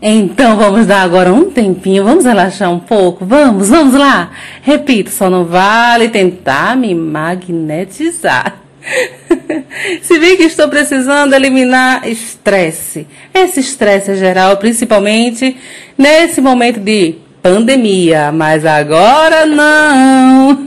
Então 0.00 0.56
vamos 0.56 0.86
dar 0.86 1.02
agora 1.02 1.32
um 1.32 1.50
tempinho, 1.50 2.04
vamos 2.04 2.24
relaxar 2.24 2.70
um 2.70 2.78
pouco, 2.78 3.26
vamos, 3.26 3.68
vamos 3.68 3.94
lá. 3.94 4.30
Repito, 4.62 5.10
só 5.10 5.28
não 5.28 5.44
vale 5.44 6.08
tentar 6.08 6.76
me 6.76 6.94
magnetizar. 6.94 8.63
Se 10.02 10.18
bem 10.18 10.36
que 10.36 10.44
estou 10.44 10.68
precisando 10.68 11.34
eliminar 11.34 12.06
estresse. 12.08 13.06
Esse 13.32 13.60
estresse 13.60 14.12
é 14.12 14.16
geral, 14.16 14.56
principalmente 14.56 15.56
nesse 15.96 16.40
momento 16.40 16.80
de 16.80 17.16
pandemia, 17.42 18.32
mas 18.32 18.64
agora 18.64 19.46
não. 19.46 20.66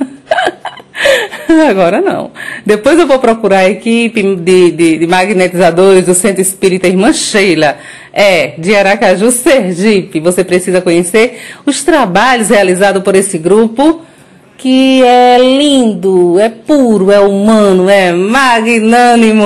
Agora 1.70 2.02
não. 2.02 2.32
Depois 2.66 2.98
eu 2.98 3.06
vou 3.06 3.20
procurar 3.20 3.60
a 3.60 3.70
equipe 3.70 4.36
de, 4.36 4.72
de, 4.72 4.98
de, 4.98 5.08
magnetizadores 5.08 6.06
do 6.06 6.16
Centro 6.16 6.42
Espírita 6.42 6.88
Irmã 6.88 7.14
Sheila. 7.14 7.78
É, 8.12 8.56
de 8.58 8.76
Aracaju, 8.76 9.30
Sergipe. 9.30 10.20
Você 10.20 10.44
precisa 10.44 10.82
conhecer 10.82 11.40
os 11.68 11.84
trabalhos 11.84 12.50
realizados 12.50 13.04
por 13.04 13.16
esse 13.16 13.38
grupo 13.38 14.02
que 14.58 15.04
é 15.04 15.38
lindo, 15.38 16.40
é 16.40 16.50
puro, 16.50 17.12
é 17.12 17.20
humano, 17.20 17.88
é 17.90 18.12
magnânimo. 18.12 19.46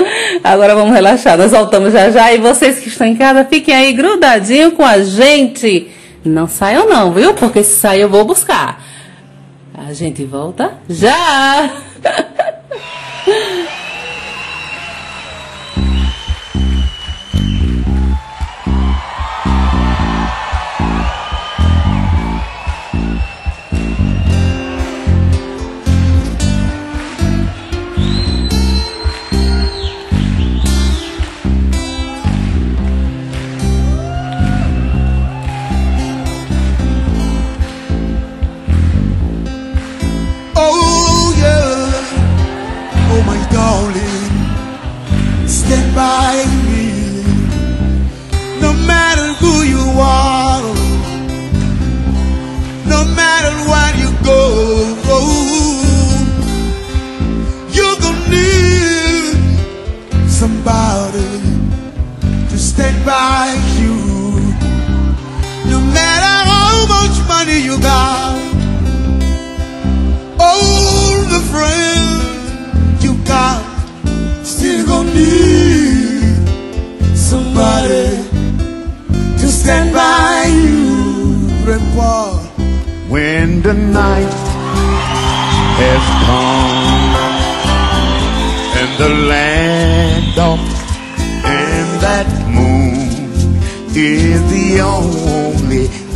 Agora 0.42 0.74
vamos 0.74 0.94
relaxar, 0.94 1.36
nós 1.36 1.52
voltamos 1.52 1.92
já 1.92 2.10
já 2.10 2.32
e 2.32 2.38
vocês 2.38 2.78
que 2.78 2.88
estão 2.88 3.06
em 3.06 3.14
casa 3.14 3.44
fiquem 3.44 3.74
aí 3.74 3.92
grudadinho 3.92 4.72
com 4.72 4.84
a 4.84 5.02
gente. 5.02 5.90
Não 6.24 6.48
saiam 6.48 6.88
não, 6.88 7.12
viu? 7.12 7.34
Porque 7.34 7.62
se 7.62 7.78
sair 7.78 8.00
eu 8.00 8.08
vou 8.08 8.24
buscar. 8.24 8.82
A 9.76 9.92
gente 9.92 10.24
volta 10.24 10.72
já. 10.88 11.70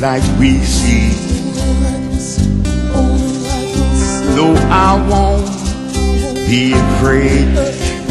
like 0.01 0.23
we 0.39 0.59
see. 0.61 1.11
no, 4.37 4.55
I 4.71 4.95
won't 5.11 5.47
be 6.47 6.73
afraid, 6.73 7.49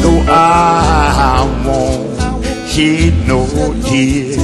No, 0.00 0.24
I 0.28 1.62
won't 1.66 2.08
shed 2.68 3.26
no 3.26 3.46
tear, 3.82 4.36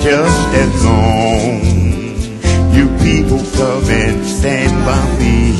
just 0.00 0.48
as 0.62 0.84
long 0.84 1.60
you 2.72 2.88
people 3.04 3.44
come 3.54 3.84
and 3.90 4.24
stand 4.24 4.72
by 4.84 5.18
me. 5.20 5.52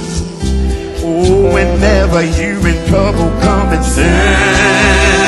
Oh, 1.05 1.53
whenever 1.53 2.23
you 2.23 2.59
in 2.67 2.89
trouble, 2.89 3.31
come 3.41 3.69
and 3.73 3.85
stand. 3.85 5.26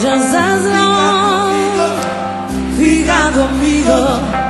Just 0.00 0.34
as 0.34 0.64
long 0.66 1.50
fica 2.76 3.30
amigo, 3.44 4.00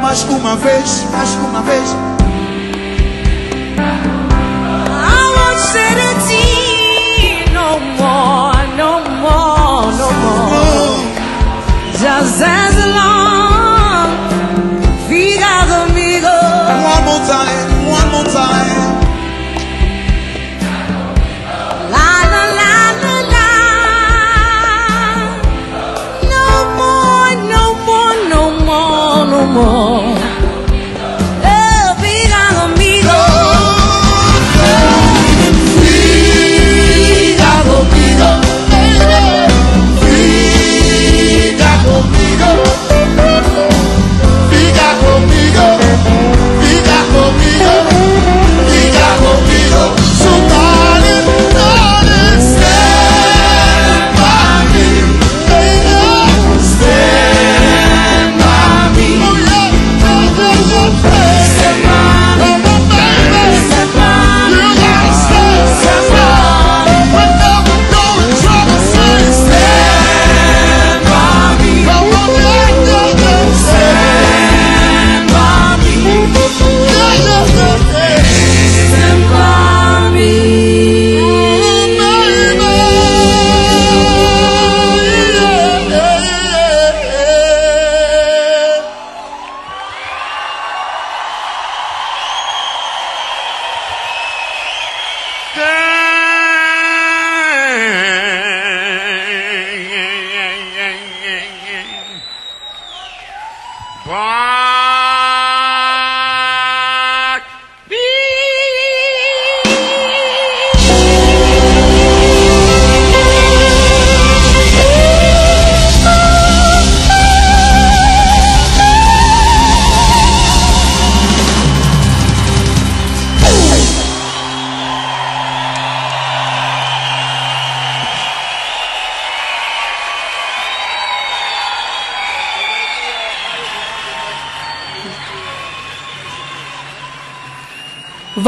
Mais 0.00 0.22
uma 0.24 0.56
vez, 0.56 1.06
mais 1.11 1.35
uma 1.35 1.62
vez. 1.62 1.96
I 4.88 5.22
won't 5.37 5.61
no 7.52 7.68
more, 7.98 8.66
no 8.76 8.92
more, 9.20 9.92
no 9.92 10.09
more. 10.12 10.98
Just 11.98 12.42
as 12.42 12.76
long 12.96 14.09
fica 15.09 15.66
comigo. 15.66 16.35
One 16.83 17.04
more 17.04 17.22
time. 17.26 17.69
国 29.52 30.10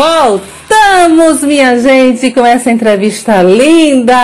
Voltamos, 0.02 1.44
minha 1.44 1.78
gente, 1.78 2.32
com 2.32 2.44
essa 2.44 2.72
entrevista 2.72 3.40
linda. 3.40 4.16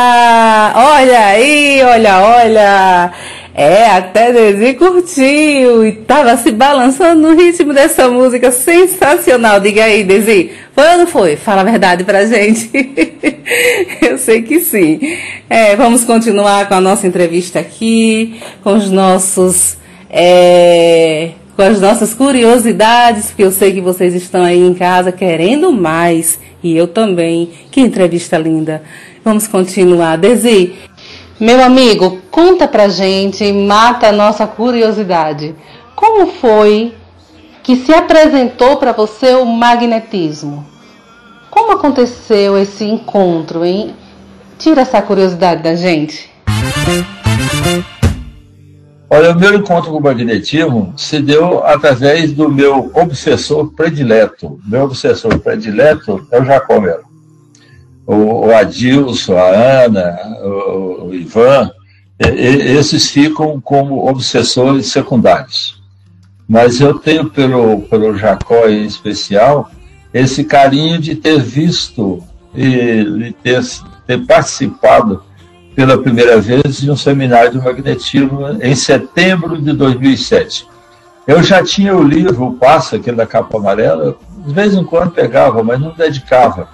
Olha 0.74 1.26
aí, 1.26 1.80
olha, 1.84 2.18
olha. 2.20 3.12
É, 3.54 3.86
até 3.86 4.32
Desi 4.32 4.74
curtiu 4.74 5.86
e 5.86 5.92
tava 5.92 6.36
se 6.36 6.50
balançando 6.50 7.22
no 7.28 7.36
ritmo 7.36 7.72
dessa 7.72 8.08
música 8.08 8.50
sensacional. 8.50 9.60
Diga 9.60 9.84
aí, 9.84 10.02
Desi, 10.02 10.50
foi 10.74 10.84
ou 10.84 10.98
não 10.98 11.06
foi? 11.06 11.36
Fala 11.36 11.60
a 11.60 11.64
verdade 11.64 12.02
pra 12.02 12.26
gente. 12.26 12.70
Eu 14.02 14.18
sei 14.18 14.42
que 14.42 14.58
sim. 14.58 14.98
É, 15.48 15.76
vamos 15.76 16.02
continuar 16.02 16.68
com 16.68 16.74
a 16.74 16.80
nossa 16.80 17.06
entrevista 17.06 17.60
aqui, 17.60 18.40
com 18.64 18.74
os 18.74 18.90
nossos. 18.90 19.76
É, 20.10 21.30
com 21.58 21.62
as 21.62 21.80
nossas 21.80 22.14
curiosidades, 22.14 23.26
porque 23.26 23.42
eu 23.42 23.50
sei 23.50 23.72
que 23.72 23.80
vocês 23.80 24.14
estão 24.14 24.44
aí 24.44 24.64
em 24.64 24.72
casa 24.72 25.10
querendo 25.10 25.72
mais, 25.72 26.38
e 26.62 26.76
eu 26.76 26.86
também. 26.86 27.50
Que 27.72 27.80
entrevista 27.80 28.38
linda. 28.38 28.80
Vamos 29.24 29.48
continuar. 29.48 30.18
Desi, 30.18 30.76
meu 31.40 31.60
amigo, 31.60 32.20
conta 32.30 32.68
pra 32.68 32.88
gente, 32.88 33.52
mata 33.52 34.06
a 34.06 34.12
nossa 34.12 34.46
curiosidade. 34.46 35.52
Como 35.96 36.28
foi 36.28 36.94
que 37.64 37.74
se 37.74 37.92
apresentou 37.92 38.76
para 38.76 38.92
você 38.92 39.34
o 39.34 39.44
magnetismo? 39.44 40.64
Como 41.50 41.72
aconteceu 41.72 42.56
esse 42.56 42.84
encontro, 42.84 43.64
hein? 43.64 43.96
Tira 44.60 44.82
essa 44.82 45.02
curiosidade 45.02 45.60
da 45.64 45.74
gente. 45.74 46.30
Olha, 49.10 49.32
o 49.32 49.38
meu 49.38 49.54
encontro 49.54 49.90
com 49.90 49.96
o 49.96 50.02
magnetismo 50.02 50.92
se 50.96 51.20
deu 51.20 51.64
através 51.64 52.32
do 52.32 52.48
meu 52.48 52.90
obsessor 52.94 53.72
predileto. 53.72 54.60
Meu 54.66 54.84
obsessor 54.84 55.38
predileto 55.38 56.26
é 56.30 56.40
o 56.40 56.44
Jacó 56.44 56.78
Melo. 56.78 57.04
O, 58.06 58.46
o 58.46 58.54
Adilson, 58.54 59.36
a 59.36 59.84
Ana, 59.84 60.18
o, 60.42 61.06
o 61.06 61.14
Ivan, 61.14 61.70
e- 62.20 62.26
e- 62.28 62.76
esses 62.76 63.10
ficam 63.10 63.58
como 63.60 64.06
obsessores 64.08 64.88
secundários. 64.92 65.82
Mas 66.46 66.80
eu 66.80 66.98
tenho 66.98 67.30
pelo, 67.30 67.82
pelo 67.82 68.16
Jacó 68.16 68.68
em 68.68 68.84
especial 68.84 69.70
esse 70.12 70.44
carinho 70.44 70.98
de 70.98 71.14
ter 71.14 71.40
visto 71.40 72.22
e 72.54 73.04
de 73.04 73.32
ter, 73.42 73.62
ter 74.06 74.26
participado 74.26 75.22
pela 75.78 75.96
primeira 75.96 76.40
vez 76.40 76.80
de 76.80 76.90
um 76.90 76.96
seminário 76.96 77.52
de 77.52 77.58
magnetismo 77.58 78.40
em 78.60 78.74
setembro 78.74 79.56
de 79.56 79.72
2007. 79.72 80.66
Eu 81.24 81.40
já 81.40 81.62
tinha 81.62 81.94
o 81.94 82.02
livro, 82.02 82.46
o 82.46 82.54
Passo, 82.54 82.96
aquele 82.96 83.16
da 83.16 83.24
capa 83.24 83.58
amarela, 83.58 84.18
de 84.44 84.52
vez 84.52 84.74
em 84.74 84.82
quando 84.82 85.12
pegava, 85.12 85.62
mas 85.62 85.78
não 85.78 85.92
dedicava. 85.92 86.68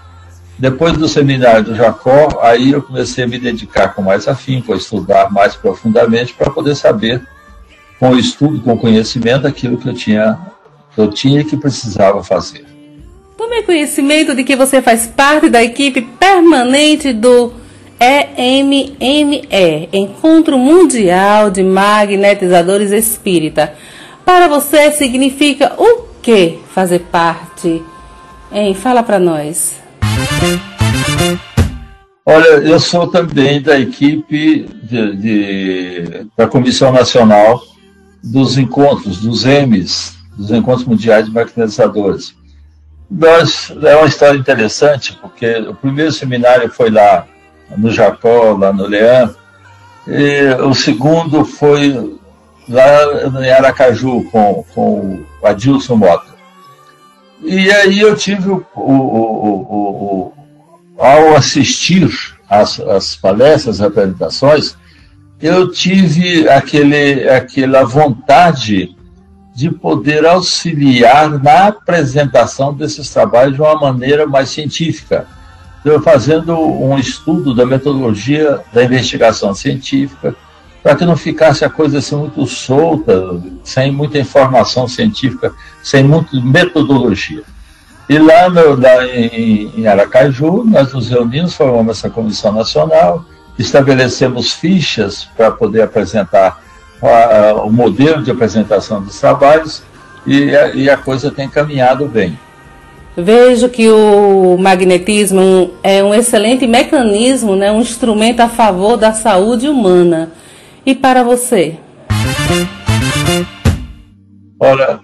Depois 0.58 0.96
do 0.96 1.06
seminário 1.06 1.64
do 1.64 1.74
Jacó, 1.74 2.40
aí 2.40 2.72
eu 2.72 2.80
comecei 2.80 3.24
a 3.24 3.26
me 3.26 3.38
dedicar 3.38 3.88
com 3.88 4.00
mais 4.00 4.26
afinco, 4.26 4.72
a 4.72 4.76
estudar 4.78 5.30
mais 5.30 5.54
profundamente 5.54 6.32
para 6.32 6.50
poder 6.50 6.74
saber, 6.74 7.20
com 8.00 8.08
o 8.08 8.18
estudo, 8.18 8.62
com 8.62 8.72
o 8.72 8.78
conhecimento, 8.78 9.46
aquilo 9.46 9.76
que 9.76 9.86
eu 9.86 9.92
tinha, 9.92 10.38
que 10.94 10.98
eu 11.02 11.10
tinha 11.10 11.42
e 11.42 11.44
que 11.44 11.58
precisava 11.58 12.24
fazer. 12.24 12.64
Tomei 13.36 13.62
conhecimento 13.64 14.34
de 14.34 14.44
que 14.44 14.56
você 14.56 14.80
faz 14.80 15.06
parte 15.06 15.50
da 15.50 15.62
equipe 15.62 16.00
permanente 16.00 17.12
do 17.12 17.63
EMME, 18.00 19.48
Encontro 19.92 20.58
Mundial 20.58 21.50
de 21.50 21.62
Magnetizadores 21.62 22.90
Espírita. 22.92 23.74
Para 24.24 24.48
você 24.48 24.90
significa 24.92 25.74
o 25.78 26.02
que 26.22 26.58
fazer 26.72 27.00
parte? 27.00 27.82
Hein? 28.52 28.74
Fala 28.74 29.02
para 29.02 29.18
nós. 29.18 29.76
Olha, 32.26 32.46
eu 32.46 32.80
sou 32.80 33.06
também 33.08 33.60
da 33.60 33.78
equipe 33.78 34.66
de, 34.82 35.16
de- 35.16 36.26
da 36.36 36.46
Comissão 36.46 36.90
Nacional 36.90 37.62
dos 38.22 38.56
Encontros, 38.56 39.20
dos 39.20 39.44
EMES, 39.44 40.16
dos 40.36 40.50
Encontros 40.50 40.86
Mundiais 40.86 41.26
de 41.26 41.32
Magnetizadores. 41.32 42.34
Nós, 43.10 43.70
é 43.82 43.94
uma 43.96 44.06
história 44.06 44.38
interessante, 44.38 45.12
porque 45.20 45.46
o 45.68 45.74
primeiro 45.74 46.10
seminário 46.10 46.70
foi 46.70 46.90
lá 46.90 47.26
no 47.76 47.90
Jacó, 47.90 48.52
lá 48.52 48.72
no 48.72 48.86
Leão, 48.86 49.34
e 50.06 50.54
o 50.62 50.74
segundo 50.74 51.44
foi 51.44 52.16
lá 52.68 53.42
em 53.42 53.50
Aracaju, 53.50 54.24
com, 54.30 54.64
com 54.74 55.24
o 55.42 55.46
Adilson 55.46 55.96
Mota. 55.96 56.34
E 57.42 57.70
aí 57.70 58.00
eu 58.00 58.14
tive 58.16 58.48
o, 58.50 58.64
o- 58.74 58.82
o- 58.82 60.32
o- 60.32 60.32
ao 60.98 61.36
assistir 61.36 62.08
às, 62.48 62.78
às 62.80 63.16
palestras, 63.16 63.80
às 63.80 63.86
apresentações, 63.86 64.76
eu 65.40 65.70
tive 65.70 66.48
aquele, 66.48 67.28
aquela 67.28 67.84
vontade 67.84 68.96
de 69.54 69.70
poder 69.70 70.24
auxiliar 70.24 71.30
na 71.42 71.66
apresentação 71.68 72.72
desses 72.72 73.10
trabalhos 73.10 73.54
de 73.54 73.60
uma 73.60 73.74
maneira 73.78 74.26
mais 74.26 74.48
científica. 74.50 75.26
Fazendo 76.02 76.58
um 76.58 76.98
estudo 76.98 77.54
da 77.54 77.66
metodologia 77.66 78.60
da 78.72 78.84
investigação 78.84 79.54
científica, 79.54 80.34
para 80.82 80.96
que 80.96 81.04
não 81.04 81.16
ficasse 81.16 81.64
a 81.64 81.70
coisa 81.70 81.98
assim 81.98 82.16
muito 82.16 82.46
solta, 82.46 83.40
sem 83.62 83.90
muita 83.90 84.18
informação 84.18 84.86
científica, 84.88 85.52
sem 85.82 86.04
muita 86.04 86.40
metodologia. 86.40 87.42
E 88.08 88.18
lá, 88.18 88.50
no, 88.50 88.78
lá 88.78 89.06
em, 89.06 89.72
em 89.76 89.86
Aracaju, 89.86 90.62
nós 90.64 90.92
nos 90.92 91.08
reunimos, 91.08 91.54
formamos 91.54 91.98
essa 91.98 92.10
comissão 92.10 92.52
nacional, 92.52 93.24
estabelecemos 93.58 94.52
fichas 94.52 95.24
para 95.36 95.50
poder 95.50 95.82
apresentar 95.82 96.62
o 97.64 97.70
modelo 97.70 98.22
de 98.22 98.30
apresentação 98.30 99.02
dos 99.02 99.18
trabalhos 99.20 99.82
e 100.26 100.54
a, 100.56 100.68
e 100.74 100.88
a 100.88 100.96
coisa 100.96 101.30
tem 101.30 101.48
caminhado 101.48 102.06
bem. 102.06 102.38
Vejo 103.16 103.68
que 103.68 103.88
o 103.88 104.56
magnetismo 104.58 105.70
é 105.84 106.02
um 106.02 106.12
excelente 106.12 106.66
mecanismo, 106.66 107.54
né, 107.54 107.70
um 107.70 107.80
instrumento 107.80 108.40
a 108.40 108.48
favor 108.48 108.96
da 108.96 109.12
saúde 109.12 109.68
humana. 109.68 110.32
E 110.84 110.94
para 110.96 111.22
você? 111.22 111.76
Olha, 114.58 114.98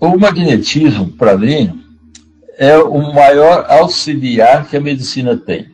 o 0.00 0.18
magnetismo, 0.18 1.12
para 1.12 1.38
mim, 1.38 1.80
é 2.58 2.76
o 2.76 3.12
maior 3.14 3.64
auxiliar 3.68 4.68
que 4.68 4.76
a 4.76 4.80
medicina 4.80 5.36
tem. 5.36 5.66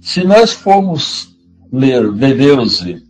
Se 0.00 0.24
nós 0.24 0.52
formos 0.52 1.36
ler 1.72 2.10
Deleuze, 2.10 3.00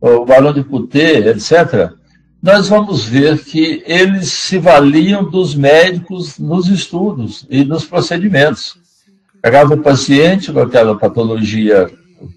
o 0.00 0.24
Barão 0.24 0.54
de 0.54 0.64
Putet, 0.64 1.26
etc., 1.26 1.92
nós 2.42 2.68
vamos 2.68 3.04
ver 3.04 3.38
que 3.44 3.82
eles 3.86 4.32
se 4.32 4.58
valiam 4.58 5.24
dos 5.24 5.54
médicos 5.54 6.38
nos 6.38 6.68
estudos 6.68 7.46
e 7.50 7.64
nos 7.64 7.84
procedimentos. 7.84 8.78
Pegava 9.42 9.74
o 9.74 9.82
paciente 9.82 10.50
com 10.50 10.60
aquela 10.60 10.96
patologia 10.96 11.90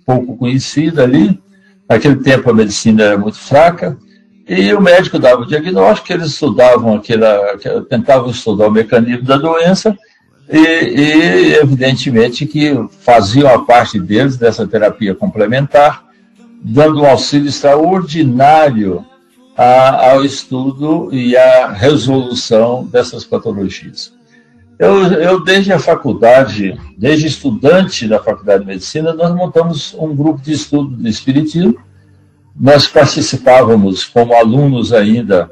pouco 0.06 0.36
conhecida 0.38 1.04
ali, 1.04 1.40
naquele 1.88 2.18
tempo 2.18 2.50
a 2.50 2.54
medicina 2.54 3.04
era 3.04 3.18
muito 3.18 3.38
fraca, 3.38 3.98
e 4.48 4.74
o 4.74 4.82
médico 4.82 5.18
dava 5.18 5.42
o 5.42 5.46
diagnóstico, 5.46 6.12
eles 6.12 6.28
estudavam 6.28 6.96
aquela, 6.96 7.58
tentavam 7.90 8.30
estudar 8.30 8.68
o 8.68 8.72
mecanismo 8.72 9.24
da 9.24 9.38
doença, 9.38 9.98
e, 10.50 10.58
e 10.58 11.54
evidentemente 11.56 12.46
que 12.46 12.74
faziam 13.00 13.54
a 13.54 13.64
parte 13.64 14.00
deles 14.00 14.36
dessa 14.36 14.68
terapia 14.68 15.16
complementar, 15.16 16.04
dando 16.62 17.02
um 17.02 17.06
auxílio 17.06 17.48
extraordinário 17.48 19.06
a, 19.58 20.12
ao 20.12 20.26
estudo 20.26 21.10
e 21.14 21.38
à 21.38 21.72
resolução 21.72 22.86
dessas 22.86 23.24
patologias. 23.24 24.12
Eu, 24.80 25.04
eu, 25.14 25.44
desde 25.44 25.72
a 25.72 25.80
faculdade, 25.80 26.78
desde 26.98 27.28
estudante 27.28 28.08
da 28.08 28.20
Faculdade 28.20 28.62
de 28.62 28.68
Medicina, 28.68 29.14
nós 29.14 29.34
montamos 29.34 29.96
um 29.98 30.16
grupo 30.16 30.42
de 30.42 30.52
estudo 30.52 30.96
de 30.96 31.10
Espiritismo. 31.10 31.78
Nós 32.56 32.88
participávamos 32.88 34.04
como 34.06 34.34
alunos 34.34 34.92
ainda, 34.92 35.50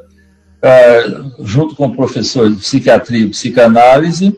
uh, 0.63 1.45
junto 1.45 1.75
com 1.75 1.95
professores 1.95 2.55
de 2.55 2.61
psiquiatria 2.61 3.25
e 3.25 3.29
psicanálise, 3.29 4.37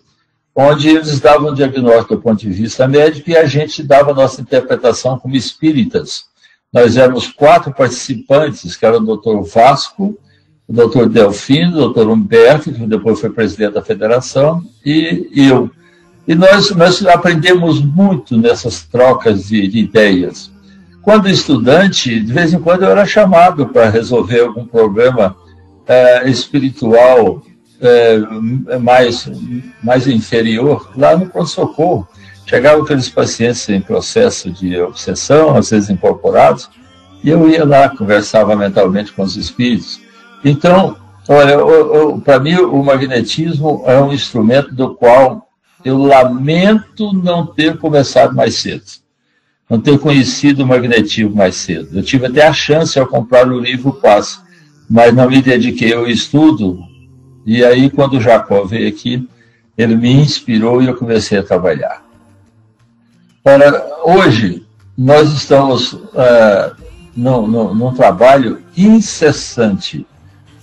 onde 0.56 0.90
eles 0.90 1.20
davam 1.20 1.54
diagnóstico 1.54 2.16
do 2.16 2.22
ponto 2.22 2.40
de 2.40 2.50
vista 2.50 2.88
médico 2.88 3.30
e 3.30 3.38
a 3.38 3.46
gente 3.46 3.82
dava 3.82 4.14
nossa 4.14 4.42
interpretação 4.42 5.18
como 5.18 5.36
espíritas. 5.36 6.26
Nós 6.74 6.98
éramos 6.98 7.28
quatro 7.28 7.72
participantes, 7.72 8.76
que 8.76 8.86
era 8.86 8.98
o 8.98 9.06
doutor 9.06 9.44
Vasco, 9.44 10.18
o 10.68 10.74
doutor 10.74 11.08
Delfino, 11.08 11.78
o 11.78 11.82
doutor 11.82 12.10
Humberto, 12.10 12.72
que 12.72 12.86
depois 12.88 13.20
foi 13.20 13.30
presidente 13.30 13.74
da 13.74 13.84
federação, 13.84 14.64
e 14.84 15.30
eu. 15.36 15.70
E 16.28 16.34
nós, 16.34 16.72
nós 16.72 17.06
aprendemos 17.06 17.82
muito 17.82 18.38
nessas 18.38 18.84
trocas 18.84 19.48
de, 19.50 19.68
de 19.68 19.80
ideias. 19.80 20.52
Quando 21.02 21.30
estudante, 21.30 22.18
de 22.20 22.32
vez 22.32 22.54
em 22.54 22.60
quando 22.60 22.84
eu 22.84 22.90
era 22.90 23.06
chamado 23.06 23.68
para 23.68 23.90
resolver 23.90 24.40
algum 24.40 24.66
problema 24.66 25.36
é, 25.86 26.30
espiritual 26.30 27.44
é, 27.82 28.78
mais, 28.80 29.30
mais 29.84 30.08
inferior 30.08 30.90
lá 30.96 31.18
no 31.18 31.28
pronto-socorro. 31.28 32.08
Chegavam 32.46 32.84
aqueles 32.84 33.10
pacientes 33.10 33.68
em 33.70 33.82
processo 33.82 34.52
de 34.52 34.80
obsessão, 34.80 35.56
às 35.56 35.70
vezes 35.70 35.90
incorporados, 35.90 36.70
e 37.24 37.30
eu 37.30 37.50
ia 37.50 37.66
lá, 37.66 37.90
conversava 37.90 38.56
mentalmente 38.56 39.12
com 39.14 39.24
os 39.24 39.38
espíritos. 39.38 40.00
Então, 40.44 40.98
olha, 41.28 41.58
para 42.24 42.40
mim 42.40 42.56
o 42.58 42.84
magnetismo 42.84 43.84
é 43.86 44.00
um 44.00 44.12
instrumento 44.12 44.76
do 44.76 44.94
qual 44.94 45.48
eu 45.86 45.98
lamento 45.98 47.14
não 47.14 47.46
ter 47.46 47.78
começado 47.78 48.36
mais 48.36 48.56
cedo, 48.56 48.84
não 49.70 49.80
ter 49.80 49.98
conhecido 50.00 50.64
o 50.64 50.68
magnetismo 50.68 51.36
mais 51.36 51.56
cedo. 51.56 51.98
Eu 51.98 52.04
tive 52.04 52.26
até 52.26 52.46
a 52.46 52.54
chance 52.54 53.00
ao 53.00 53.08
comprar 53.08 53.48
o 53.48 53.60
livro 53.60 53.94
Paz, 53.94 54.42
mas 54.90 55.14
não 55.14 55.30
me 55.30 55.42
dediquei 55.42 55.94
ao 55.94 56.08
estudo. 56.08 56.78
E 57.46 57.64
aí, 57.64 57.90
quando 57.90 58.18
o 58.18 58.22
Jacó 58.22 58.66
veio 58.66 58.88
aqui, 58.88 59.28
ele 59.78 59.96
me 59.96 60.12
inspirou 60.12 60.82
e 60.82 60.88
eu 60.88 60.96
comecei 60.96 61.38
a 61.38 61.44
trabalhar. 61.44 62.03
Para 63.44 63.86
hoje, 64.06 64.66
nós 64.98 65.30
estamos 65.34 65.92
uh, 65.92 66.74
num, 67.14 67.94
trabalho 67.94 68.64
incessante, 68.78 70.08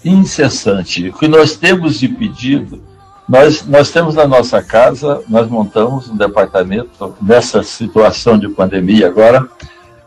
incessante. 0.03 1.11
O 1.11 1.13
que 1.13 1.29
nós 1.29 1.57
temos 1.57 2.01
de 2.01 2.09
pedido, 2.09 2.83
nós, 3.29 3.67
nós 3.67 3.91
temos 3.91 4.15
na 4.15 4.27
nossa 4.27 4.63
casa, 4.63 5.23
nós 5.29 5.47
montamos 5.47 6.09
um 6.09 6.17
departamento 6.17 7.15
nessa 7.21 7.63
situação 7.63 8.39
de 8.39 8.49
pandemia 8.49 9.09
agora, 9.09 9.47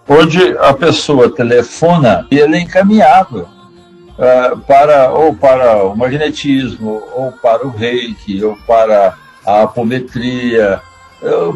onde 0.10 0.58
a 0.58 0.74
pessoa 0.74 1.30
telefona 1.30 2.26
e 2.32 2.40
ele 2.40 2.58
é 2.58 2.62
encaminhado 2.62 3.48
uh, 4.18 4.58
para 4.62 5.12
ou 5.12 5.36
para 5.36 5.84
o 5.84 5.96
magnetismo, 5.96 7.04
ou 7.14 7.32
para 7.34 7.68
o 7.68 7.70
reiki, 7.70 8.44
ou 8.44 8.58
para 8.66 9.14
a 9.46 9.62
apometria, 9.62 10.82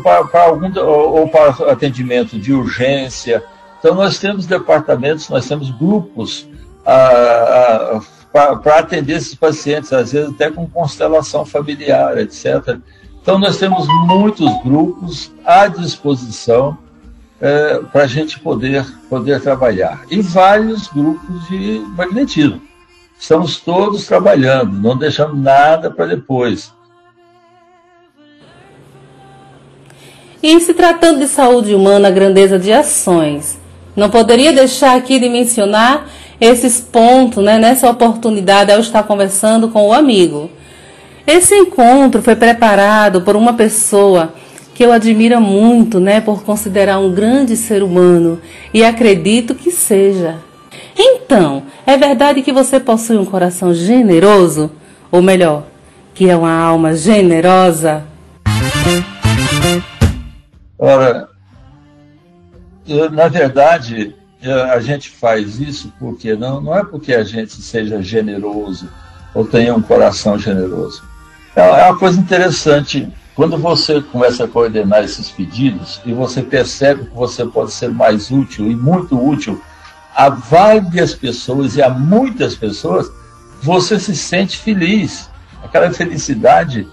para, 0.02 0.44
algum, 0.44 0.72
ou 0.80 1.28
para 1.30 1.72
atendimento 1.72 2.38
de 2.38 2.54
urgência. 2.54 3.44
Então, 3.80 3.96
nós 3.96 4.20
temos 4.20 4.46
departamentos, 4.46 5.30
nós 5.30 5.48
temos 5.48 5.70
grupos 5.70 6.48
ah, 6.86 8.00
ah, 8.34 8.56
para 8.56 8.80
atender 8.80 9.14
esses 9.14 9.36
pacientes, 9.36 9.92
às 9.94 10.12
vezes 10.12 10.30
até 10.30 10.50
com 10.50 10.68
constelação 10.68 11.46
familiar, 11.46 12.18
etc. 12.18 12.78
Então, 13.22 13.38
nós 13.38 13.58
temos 13.58 13.88
muitos 14.08 14.50
grupos 14.64 15.32
à 15.46 15.68
disposição 15.68 16.78
é, 17.40 17.80
para 17.92 18.04
a 18.04 18.08
gente 18.08 18.40
poder, 18.40 18.86
poder 19.10 19.42
trabalhar. 19.42 20.04
E 20.10 20.22
vários 20.22 20.88
grupos 20.88 21.48
de 21.48 21.80
magnetismo. 21.96 22.62
Estamos 23.20 23.60
todos 23.60 24.06
trabalhando, 24.06 24.74
não 24.80 24.98
deixamos 24.98 25.38
nada 25.40 25.90
para 25.90 26.06
depois. 26.06 26.74
E 30.42 30.60
se 30.60 30.74
tratando 30.74 31.20
de 31.20 31.28
saúde 31.28 31.74
humana, 31.74 32.08
a 32.08 32.12
grandeza 32.12 32.60
de 32.60 32.72
ações. 32.72 33.58
Não 33.96 34.10
poderia 34.10 34.54
deixar 34.54 34.96
aqui 34.96 35.20
de 35.20 35.28
mencionar 35.28 36.08
esses 36.40 36.80
pontos, 36.80 37.44
né, 37.44 37.58
nessa 37.58 37.90
oportunidade 37.90 38.72
ao 38.72 38.80
estar 38.80 39.04
conversando 39.04 39.70
com 39.70 39.88
o 39.88 39.94
amigo. 39.94 40.52
Esse 41.26 41.56
encontro 41.56 42.22
foi 42.22 42.36
preparado 42.36 43.22
por 43.22 43.36
uma 43.36 43.54
pessoa 43.54 44.34
que 44.76 44.86
eu 44.86 44.92
admiro 44.92 45.42
muito, 45.42 46.00
né, 46.00 46.22
por 46.22 46.44
considerar 46.44 47.00
um 47.00 47.12
grande 47.12 47.56
ser 47.58 47.82
humano 47.82 48.40
e 48.72 48.86
acredito 48.86 49.56
que 49.56 49.72
seja. 49.72 50.36
Então, 50.96 51.64
é 51.86 51.98
verdade 51.98 52.44
que 52.44 52.54
você 52.54 52.80
possui 52.80 53.18
um 53.18 53.26
coração 53.26 53.74
generoso? 53.74 54.72
Ou 55.12 55.22
melhor, 55.22 55.64
que 56.14 56.30
é 56.30 56.36
uma 56.36 56.52
alma 56.52 56.96
generosa? 56.96 58.04
Ora, 60.78 61.28
eu, 62.88 63.10
na 63.10 63.28
verdade, 63.28 64.16
a 64.72 64.80
gente 64.80 65.10
faz 65.10 65.60
isso 65.60 65.92
porque 66.00 66.36
não, 66.36 66.62
não 66.62 66.78
é 66.78 66.84
porque 66.84 67.14
a 67.14 67.24
gente 67.24 67.62
seja 67.62 68.02
generoso 68.02 68.90
ou 69.34 69.46
tenha 69.46 69.76
um 69.76 69.82
coração 69.82 70.38
generoso. 70.38 71.04
É, 71.56 71.62
é 71.62 71.86
uma 71.86 71.98
coisa 71.98 72.20
interessante. 72.20 73.12
Quando 73.36 73.58
você 73.58 74.02
começa 74.02 74.46
a 74.46 74.48
coordenar 74.48 75.04
esses 75.04 75.30
pedidos 75.30 76.02
e 76.06 76.12
você 76.12 76.42
percebe 76.42 77.06
que 77.06 77.16
você 77.16 77.46
pode 77.46 77.72
ser 77.72 77.90
mais 77.90 78.32
útil 78.32 78.70
e 78.70 78.76
muito 78.76 79.20
útil 79.20 79.62
a 80.16 80.30
várias 80.30 81.14
pessoas 81.14 81.76
e 81.76 81.82
a 81.82 81.90
muitas 81.90 82.56
pessoas, 82.56 83.12
você 83.62 84.00
se 84.00 84.16
sente 84.16 84.58
feliz. 84.58 85.30
Aquela 85.64 85.92
felicidade 85.92 86.88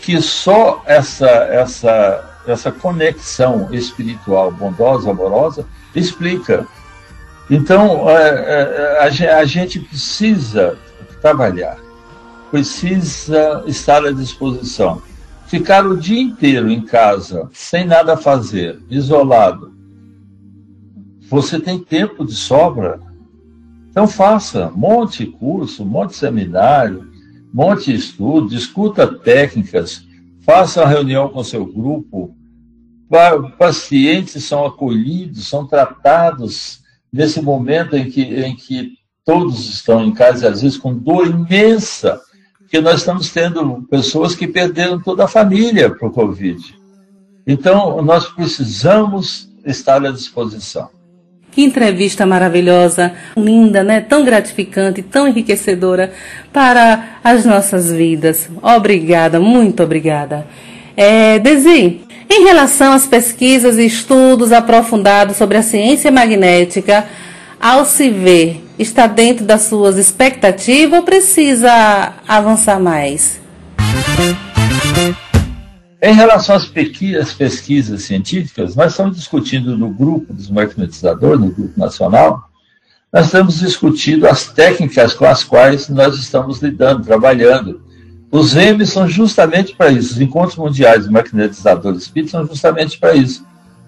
que 0.00 0.20
só 0.20 0.82
essa, 0.86 1.28
essa 1.28 2.33
essa 2.46 2.70
conexão 2.70 3.68
espiritual 3.72 4.50
bondosa, 4.50 5.10
amorosa, 5.10 5.66
explica. 5.94 6.66
Então, 7.50 8.08
é, 8.08 8.98
é, 8.98 9.28
a, 9.30 9.44
gente 9.44 9.80
precisa 9.80 10.78
trabalhar, 11.20 11.78
precisa 12.50 13.62
estar 13.66 14.04
à 14.04 14.12
disposição. 14.12 15.02
Ficar 15.46 15.86
o 15.86 15.96
dia 15.96 16.20
inteiro 16.20 16.70
em 16.70 16.80
casa, 16.80 17.48
sem 17.52 17.84
nada 17.84 18.14
a 18.14 18.16
fazer, 18.16 18.80
isolado, 18.88 19.74
você 21.28 21.58
tem 21.58 21.78
tempo 21.78 22.24
de 22.24 22.34
sobra? 22.34 23.00
Então 23.90 24.06
faça, 24.06 24.70
monte 24.74 25.26
curso, 25.26 25.84
monte 25.84 26.16
seminário, 26.16 27.08
monte 27.52 27.94
estudo, 27.94 28.48
discuta 28.48 29.06
técnicas, 29.06 30.06
faça 30.44 30.82
uma 30.82 30.88
reunião 30.88 31.28
com 31.28 31.42
seu 31.42 31.64
grupo. 31.64 32.36
Pacientes 33.58 34.44
são 34.44 34.64
acolhidos, 34.64 35.46
são 35.48 35.66
tratados 35.66 36.80
nesse 37.12 37.40
momento 37.40 37.96
em 37.96 38.10
que, 38.10 38.22
em 38.22 38.56
que 38.56 38.98
todos 39.24 39.68
estão 39.68 40.04
em 40.04 40.12
casa, 40.12 40.48
às 40.48 40.62
vezes 40.62 40.76
com 40.76 40.92
dor 40.92 41.28
imensa, 41.28 42.20
porque 42.58 42.80
nós 42.80 43.00
estamos 43.00 43.30
tendo 43.30 43.82
pessoas 43.88 44.34
que 44.34 44.48
perderam 44.48 45.00
toda 45.00 45.24
a 45.24 45.28
família 45.28 45.90
para 45.94 46.08
o 46.08 46.10
Covid. 46.10 46.76
Então, 47.46 48.02
nós 48.02 48.26
precisamos 48.26 49.48
estar 49.64 50.04
à 50.04 50.10
disposição. 50.10 50.90
Que 51.54 51.62
entrevista 51.62 52.26
maravilhosa, 52.26 53.12
linda, 53.36 53.84
né? 53.84 54.00
Tão 54.00 54.24
gratificante, 54.24 55.02
tão 55.02 55.28
enriquecedora 55.28 56.12
para 56.52 57.18
as 57.22 57.44
nossas 57.44 57.92
vidas. 57.92 58.48
Obrigada, 58.60 59.38
muito 59.38 59.82
obrigada. 59.82 60.46
É, 60.96 61.38
Desi, 61.38 62.00
em 62.28 62.44
relação 62.44 62.92
às 62.92 63.06
pesquisas 63.06 63.78
e 63.78 63.86
estudos 63.86 64.50
aprofundados 64.50 65.36
sobre 65.36 65.56
a 65.56 65.62
ciência 65.62 66.10
magnética, 66.10 67.04
ao 67.60 67.84
se 67.84 68.10
ver, 68.10 68.60
está 68.78 69.06
dentro 69.06 69.44
das 69.44 69.62
suas 69.62 69.96
expectativas 69.96 70.98
ou 70.98 71.04
precisa 71.04 72.14
avançar 72.26 72.80
mais? 72.80 73.40
Em 76.06 76.12
relação 76.12 76.54
às 76.54 76.66
pesquisas 76.66 78.02
científicas, 78.02 78.76
nós 78.76 78.92
estamos 78.92 79.16
discutindo 79.16 79.74
no 79.74 79.88
grupo 79.88 80.34
dos 80.34 80.50
magnetizadores, 80.50 81.40
no 81.40 81.50
grupo 81.50 81.80
nacional, 81.80 82.50
nós 83.10 83.24
estamos 83.24 83.60
discutindo 83.60 84.28
as 84.28 84.48
técnicas 84.48 85.14
com 85.14 85.24
as 85.24 85.42
quais 85.42 85.88
nós 85.88 86.14
estamos 86.18 86.60
lidando, 86.60 87.06
trabalhando. 87.06 87.80
Os 88.30 88.52
REMs 88.52 88.92
são 88.92 89.08
justamente 89.08 89.74
para 89.74 89.90
isso, 89.90 90.12
os 90.12 90.20
encontros 90.20 90.56
mundiais 90.56 91.04
de 91.04 91.10
magnetizadores 91.10 92.02
espíritos 92.02 92.32
são 92.32 92.46
justamente 92.46 92.98
para 92.98 93.14
isso. 93.14 93.42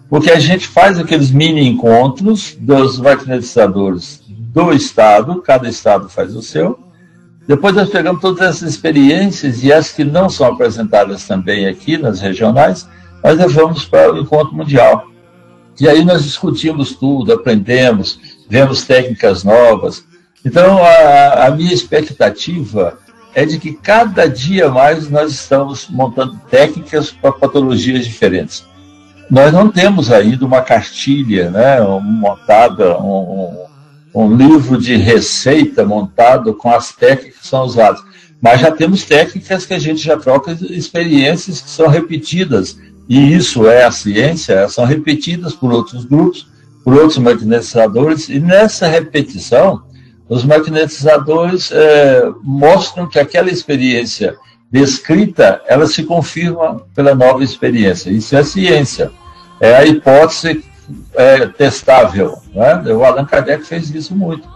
Porque 0.09 0.31
a 0.31 0.41
gente 0.41 0.67
faz 0.67 0.99
aqueles 0.99 1.31
mini 1.31 1.69
encontros 1.69 2.57
dos 2.59 2.99
magnetizadores 2.99 4.23
do 4.27 4.73
Estado, 4.73 5.43
cada 5.43 5.69
Estado 5.69 6.09
faz 6.09 6.35
o 6.35 6.41
seu, 6.41 6.79
depois 7.47 7.75
nós 7.75 7.89
pegamos 7.89 8.21
todas 8.21 8.41
essas 8.41 8.71
experiências 8.71 9.63
e 9.63 9.73
as 9.73 9.93
que 9.93 10.05
não 10.05 10.29
são 10.29 10.47
apresentadas 10.47 11.27
também 11.27 11.67
aqui 11.67 11.97
nas 11.97 12.21
regionais, 12.21 12.89
nós 13.23 13.39
levamos 13.39 13.85
para 13.85 14.13
o 14.13 14.19
encontro 14.19 14.55
mundial. 14.55 15.09
E 15.79 15.89
aí 15.89 16.05
nós 16.05 16.25
discutimos 16.25 16.95
tudo, 16.95 17.33
aprendemos, 17.33 18.19
vemos 18.49 18.85
técnicas 18.85 19.45
novas. 19.45 20.05
Então 20.45 20.79
a, 20.83 21.47
a 21.47 21.51
minha 21.51 21.73
expectativa 21.73 22.99
é 23.35 23.45
de 23.45 23.59
que 23.59 23.75
cada 23.75 24.27
dia 24.29 24.71
mais 24.71 25.11
nós 25.11 25.31
estamos 25.31 25.89
montando 25.89 26.41
técnicas 26.51 27.11
para 27.11 27.33
patologias 27.33 28.07
diferentes. 28.07 28.65
Nós 29.31 29.53
não 29.53 29.69
temos 29.69 30.11
ainda 30.11 30.47
uma 30.47 30.63
cartilha 30.63 31.51
né, 31.51 31.81
montada, 32.01 32.97
um, 32.99 33.66
um 34.17 34.35
livro 34.35 34.79
de 34.79 34.97
receita 34.97 35.85
montado 35.85 36.55
com 36.55 36.71
as 36.71 36.91
técnicas 36.91 37.41
que 37.41 37.47
são 37.47 37.65
usadas. 37.65 38.03
Mas 38.41 38.61
já 38.61 38.71
temos 38.71 39.05
técnicas 39.05 39.67
que 39.67 39.75
a 39.75 39.79
gente 39.79 40.03
já 40.03 40.17
troca 40.17 40.57
experiências 40.71 41.61
que 41.61 41.69
são 41.69 41.87
repetidas. 41.87 42.79
E 43.07 43.35
isso 43.35 43.67
é 43.67 43.85
a 43.85 43.93
ciência, 43.93 44.69
são 44.69 44.87
repetidas 44.87 45.55
por 45.55 45.71
outros 45.71 46.07
grupos, 46.07 46.49
por 46.83 46.95
outros 46.95 47.19
magnetizadores, 47.19 48.29
e 48.29 48.41
nessa 48.41 48.87
repetição, 48.87 49.83
os 50.29 50.45
magnetizadores 50.45 51.71
é, 51.71 52.25
mostram 52.43 53.07
que 53.09 53.19
aquela 53.19 53.51
experiência 53.51 54.35
descrita, 54.71 55.61
ela 55.67 55.87
se 55.87 56.05
confirma 56.05 56.83
pela 56.95 57.15
nova 57.15 57.45
experiência. 57.45 58.11
Isso 58.11 58.35
é 58.35 58.43
ciência. 58.43 59.11
É 59.61 59.77
a 59.77 59.85
hipótese 59.85 60.65
é, 61.15 61.47
testável. 61.47 62.39
Né? 62.55 62.83
O 62.93 63.05
Allan 63.05 63.25
Kardec 63.25 63.65
fez 63.65 63.91
isso 63.91 64.15
muito 64.15 64.49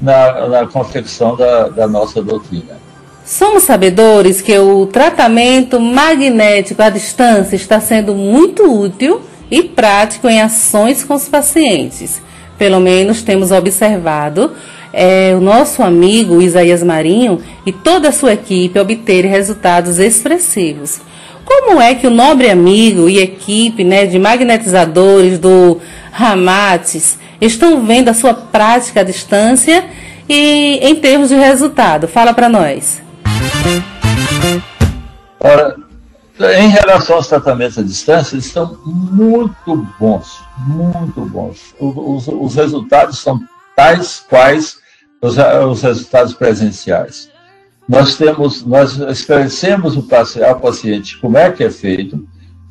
na, 0.00 0.48
na 0.48 0.66
confecção 0.66 1.36
da, 1.36 1.68
da 1.68 1.86
nossa 1.86 2.22
doutrina. 2.22 2.76
Somos 3.24 3.62
sabedores 3.62 4.40
que 4.40 4.58
o 4.58 4.86
tratamento 4.86 5.78
magnético 5.78 6.82
à 6.82 6.90
distância 6.90 7.54
está 7.54 7.80
sendo 7.80 8.14
muito 8.14 8.64
útil 8.64 9.22
e 9.48 9.62
prático 9.62 10.28
em 10.28 10.40
ações 10.40 11.04
com 11.04 11.14
os 11.14 11.28
pacientes. 11.28 12.20
Pelo 12.58 12.80
menos 12.80 13.22
temos 13.22 13.52
observado 13.52 14.52
é, 14.92 15.34
o 15.36 15.40
nosso 15.40 15.82
amigo 15.82 16.42
Isaías 16.42 16.82
Marinho 16.82 17.40
e 17.64 17.72
toda 17.72 18.08
a 18.08 18.12
sua 18.12 18.32
equipe 18.34 18.78
obter 18.78 19.24
resultados 19.24 19.98
expressivos. 19.98 21.00
Como 21.44 21.80
é 21.80 21.94
que 21.94 22.06
o 22.06 22.10
nobre 22.10 22.50
amigo 22.50 23.08
e 23.08 23.18
equipe 23.18 23.82
né, 23.82 24.06
de 24.06 24.18
magnetizadores 24.18 25.38
do 25.38 25.80
Ramates 26.12 27.18
estão 27.40 27.84
vendo 27.84 28.08
a 28.08 28.14
sua 28.14 28.34
prática 28.34 29.00
à 29.00 29.02
distância 29.02 29.84
e 30.28 30.78
em 30.82 30.94
termos 30.96 31.30
de 31.30 31.34
resultado? 31.34 32.06
Fala 32.06 32.32
para 32.32 32.48
nós. 32.48 33.02
Ora, 35.40 35.76
em 36.60 36.68
relação 36.68 37.16
aos 37.16 37.26
tratamentos 37.26 37.78
à 37.78 37.82
distância, 37.82 38.34
eles 38.34 38.46
estão 38.46 38.78
muito 38.84 39.86
bons, 39.98 40.40
muito 40.58 41.22
bons. 41.26 41.74
Os, 41.80 42.28
os 42.28 42.54
resultados 42.54 43.18
são 43.18 43.40
tais 43.74 44.24
quais 44.28 44.76
os, 45.20 45.36
os 45.36 45.82
resultados 45.82 46.34
presenciais 46.34 47.31
nós 47.88 48.16
temos, 48.16 48.64
nós 48.64 48.96
esclarecemos 48.96 49.96
o 49.96 50.06
ao 50.46 50.60
paciente 50.60 51.18
como 51.18 51.36
é 51.36 51.50
que 51.50 51.64
é 51.64 51.70
feito, 51.70 52.26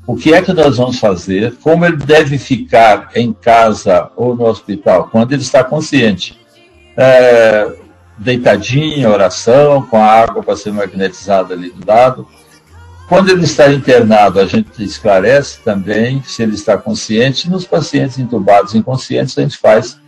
o 0.08 0.16
que 0.16 0.34
é 0.34 0.42
que 0.42 0.54
nós 0.54 0.78
vamos 0.78 1.00
fazer, 1.00 1.56
como 1.62 1.86
ele 1.86 1.98
deve 1.98 2.38
ficar 2.38 3.10
em 3.16 3.32
casa 3.32 4.10
ou 4.16 4.36
no 4.36 4.46
hospital 4.46 5.10
quando 5.12 5.34
ele 5.34 5.42
está 5.42 5.64
consciente. 5.64 6.40
É, 6.98 7.72
deitadinho, 8.18 9.10
oração, 9.10 9.82
com 9.84 9.98
a 9.98 10.06
água 10.06 10.44
para 10.44 10.56
ser 10.56 10.72
magnetizada 10.72 11.54
ali 11.54 11.72
do 11.72 11.86
lado. 11.86 12.28
Quando 13.08 13.30
ele 13.30 13.44
está 13.44 13.72
internado, 13.72 14.40
a 14.40 14.46
gente 14.46 14.84
esclarece 14.84 15.60
também 15.64 16.24
se 16.24 16.42
ele 16.44 16.56
está 16.56 16.78
consciente. 16.78 17.50
Nos 17.50 17.66
pacientes 17.66 18.18
intubados 18.18 18.74
inconscientes, 18.74 19.38
a 19.38 19.42
gente 19.42 19.58
faz. 19.58 20.00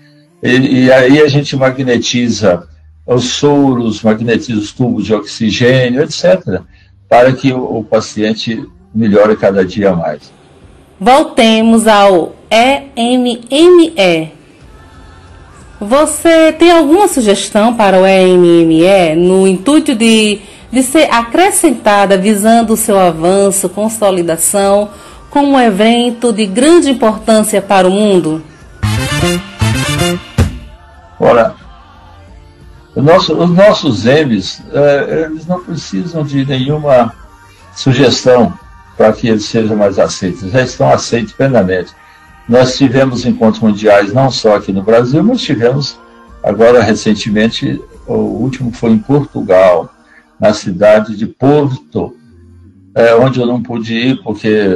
E, 0.42 0.86
e 0.86 0.92
aí 0.92 1.22
a 1.22 1.28
gente 1.28 1.56
magnetiza 1.56 2.68
os 3.06 3.26
soros, 3.26 4.02
magnetiza 4.02 4.60
os 4.60 4.72
tubos 4.72 5.06
de 5.06 5.14
oxigênio, 5.14 6.02
etc., 6.02 6.62
para 7.10 7.34
que 7.34 7.52
o, 7.54 7.84
paciente 7.84 8.66
melhore 8.94 9.36
cada 9.36 9.64
dia 9.66 9.94
mais. 9.94 10.32
Voltemos 11.00 11.88
ao 11.88 12.36
EMME. 12.50 14.32
Você 15.80 16.54
tem 16.54 16.72
alguma 16.72 17.08
sugestão 17.08 17.76
para 17.76 18.00
o 18.00 18.08
EMME 18.08 19.16
no 19.18 19.46
intuito 19.46 19.94
de, 19.94 20.40
de 20.72 20.82
ser 20.82 21.10
acrescentada 21.12 22.18
visando 22.18 22.74
o 22.74 22.78
seu 22.78 22.98
avanço, 22.98 23.68
consolidação, 23.68 24.90
como 25.30 25.54
um 25.54 25.60
evento 25.60 26.32
de 26.32 26.46
grande 26.46 26.90
importância 26.90 27.62
para 27.62 27.88
o 27.88 27.92
mundo? 27.92 28.42
Ora, 31.20 31.56
nosso, 33.02 33.36
os 33.36 33.50
nossos 33.50 34.06
M's, 34.06 34.62
é, 34.72 35.26
eles 35.26 35.48
não 35.48 35.64
precisam 35.64 36.24
de 36.24 36.46
nenhuma 36.46 37.14
sugestão 37.76 38.54
para 38.96 39.12
que 39.12 39.28
eles 39.28 39.46
sejam 39.46 39.76
mais 39.76 39.98
aceitos, 39.98 40.52
já 40.52 40.62
estão 40.62 40.90
aceitos 40.90 41.34
plenamente. 41.34 41.92
Nós 42.48 42.78
tivemos 42.78 43.26
encontros 43.26 43.64
mundiais 43.64 44.14
não 44.14 44.30
só 44.30 44.56
aqui 44.56 44.72
no 44.72 44.84
Brasil, 44.84 45.24
mas 45.24 45.42
tivemos 45.42 45.98
agora 46.44 46.84
recentemente, 46.84 47.82
o 48.06 48.14
último 48.14 48.72
foi 48.72 48.92
em 48.92 49.00
Portugal, 49.00 49.90
na 50.40 50.54
cidade 50.54 51.16
de 51.16 51.26
Porto, 51.26 52.16
é, 52.94 53.16
onde 53.16 53.40
eu 53.40 53.48
não 53.48 53.64
pude 53.64 53.94
ir 53.94 54.22
porque 54.22 54.68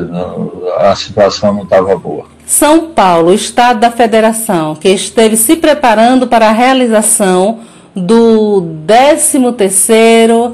a 0.79 0.95
situação 0.95 1.53
não 1.53 1.63
estava 1.63 1.95
boa. 1.95 2.25
São 2.47 2.91
Paulo, 2.91 3.33
estado 3.33 3.81
da 3.81 3.91
federação, 3.91 4.73
que 4.73 4.89
esteve 4.89 5.35
se 5.35 5.57
preparando 5.57 6.25
para 6.25 6.47
a 6.47 6.53
realização 6.53 7.59
do 7.97 8.61
13º 8.85 10.53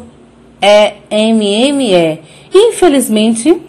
EMME. 1.12 2.20
Infelizmente, 2.54 3.62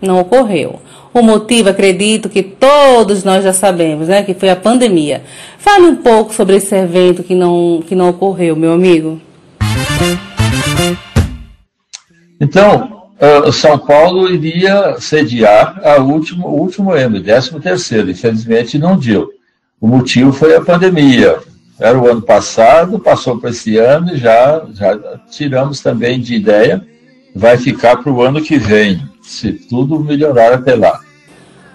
não 0.00 0.20
ocorreu. 0.20 0.80
O 1.14 1.22
motivo, 1.22 1.70
acredito 1.70 2.28
que 2.28 2.42
todos 2.42 3.24
nós 3.24 3.42
já 3.42 3.54
sabemos, 3.54 4.08
né? 4.08 4.22
Que 4.22 4.34
foi 4.34 4.50
a 4.50 4.56
pandemia. 4.56 5.22
Fale 5.58 5.86
um 5.86 5.96
pouco 5.96 6.34
sobre 6.34 6.56
esse 6.56 6.74
evento 6.74 7.22
que 7.22 7.34
não, 7.34 7.82
que 7.86 7.94
não 7.94 8.10
ocorreu, 8.10 8.54
meu 8.54 8.74
amigo. 8.74 9.18
Então, 12.38 13.08
uh, 13.18 13.50
São 13.50 13.78
Paulo 13.78 14.30
iria 14.30 14.96
sediar 15.00 15.80
a 15.82 16.02
último, 16.02 16.48
o 16.48 16.60
último 16.60 16.92
ano, 16.92 17.22
13 17.22 17.60
terceiro. 17.60 18.10
Infelizmente 18.10 18.78
não 18.78 18.98
deu. 18.98 19.30
O 19.80 19.86
motivo 19.86 20.34
foi 20.34 20.54
a 20.54 20.60
pandemia. 20.60 21.38
Era 21.78 21.98
o 21.98 22.08
ano 22.10 22.22
passado, 22.22 22.98
passou 22.98 23.38
para 23.38 23.50
esse 23.50 23.76
ano 23.76 24.14
e 24.14 24.16
já, 24.16 24.64
já 24.72 24.98
tiramos 25.30 25.80
também 25.80 26.20
de 26.20 26.34
ideia. 26.34 26.82
Vai 27.34 27.58
ficar 27.58 27.98
para 27.98 28.10
o 28.10 28.22
ano 28.22 28.40
que 28.40 28.56
vem, 28.56 29.02
se 29.22 29.52
tudo 29.52 30.00
melhorar 30.00 30.54
até 30.54 30.74
lá. 30.74 31.00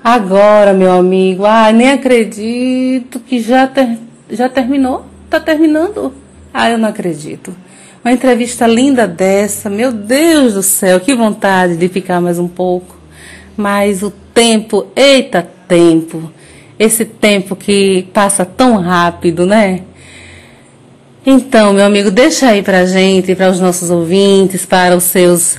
Agora, 0.03 0.73
meu 0.73 0.91
amigo, 0.91 1.45
ah, 1.45 1.71
nem 1.71 1.91
acredito 1.91 3.19
que 3.19 3.39
já, 3.39 3.67
ter, 3.67 3.99
já 4.31 4.49
terminou. 4.49 5.05
Está 5.25 5.39
terminando. 5.39 6.11
Ah, 6.51 6.71
eu 6.71 6.79
não 6.79 6.89
acredito. 6.89 7.55
Uma 8.03 8.11
entrevista 8.11 8.65
linda 8.65 9.07
dessa, 9.07 9.69
meu 9.69 9.91
Deus 9.91 10.55
do 10.55 10.63
céu, 10.63 10.99
que 10.99 11.13
vontade 11.13 11.77
de 11.77 11.87
ficar 11.87 12.19
mais 12.19 12.39
um 12.39 12.47
pouco. 12.47 12.97
Mas 13.55 14.01
o 14.01 14.09
tempo, 14.33 14.87
eita 14.95 15.47
tempo, 15.67 16.31
esse 16.79 17.05
tempo 17.05 17.55
que 17.55 18.07
passa 18.11 18.43
tão 18.43 18.77
rápido, 18.77 19.45
né? 19.45 19.81
Então, 21.25 21.71
meu 21.71 21.85
amigo, 21.85 22.09
deixa 22.09 22.49
aí 22.49 22.63
pra 22.63 22.85
gente, 22.85 23.35
para 23.35 23.51
os 23.51 23.59
nossos 23.59 23.91
ouvintes, 23.91 24.65
para 24.65 24.95
os 24.95 25.03
seus 25.03 25.57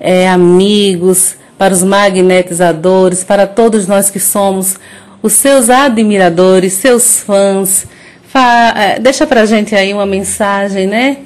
é, 0.00 0.28
amigos, 0.28 1.36
para 1.58 1.74
os 1.74 1.82
magnetizadores, 1.82 3.22
para 3.22 3.46
todos 3.46 3.86
nós 3.86 4.08
que 4.08 4.18
somos 4.18 4.76
os 5.22 5.34
seus 5.34 5.68
admiradores, 5.68 6.74
seus 6.74 7.20
fãs. 7.20 7.86
Fa 8.28 8.74
é, 8.76 8.98
deixa 8.98 9.26
pra 9.26 9.44
gente 9.44 9.74
aí 9.74 9.92
uma 9.92 10.06
mensagem, 10.06 10.86
né? 10.86 11.18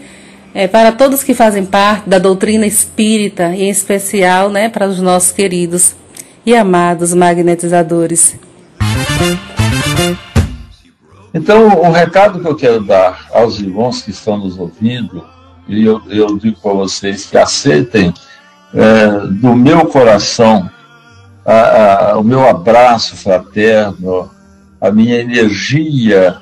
É, 0.54 0.66
para 0.66 0.90
todos 0.92 1.22
que 1.22 1.34
fazem 1.34 1.64
parte 1.64 2.08
da 2.08 2.18
doutrina 2.18 2.66
espírita, 2.66 3.54
e 3.54 3.62
em 3.62 3.70
especial 3.70 4.50
né, 4.50 4.68
para 4.68 4.88
os 4.88 5.00
nossos 5.00 5.30
queridos 5.30 5.94
e 6.44 6.54
amados 6.54 7.14
magnetizadores. 7.14 8.34
Então, 11.32 11.80
o 11.80 11.90
recado 11.92 12.40
que 12.40 12.48
eu 12.48 12.56
quero 12.56 12.80
dar 12.82 13.26
aos 13.32 13.60
irmãos 13.60 14.02
que 14.02 14.10
estão 14.10 14.38
nos 14.38 14.58
ouvindo, 14.58 15.24
e 15.68 15.84
eu, 15.84 16.00
eu 16.08 16.38
digo 16.38 16.58
para 16.60 16.72
vocês 16.72 17.26
que 17.26 17.36
aceitem 17.36 18.12
é, 18.74 19.26
do 19.26 19.54
meu 19.54 19.86
coração 19.86 20.70
a, 21.44 22.10
a, 22.12 22.18
o 22.18 22.22
meu 22.22 22.46
abraço 22.46 23.16
fraterno, 23.16 24.30
a 24.80 24.90
minha 24.90 25.16
energia, 25.16 26.36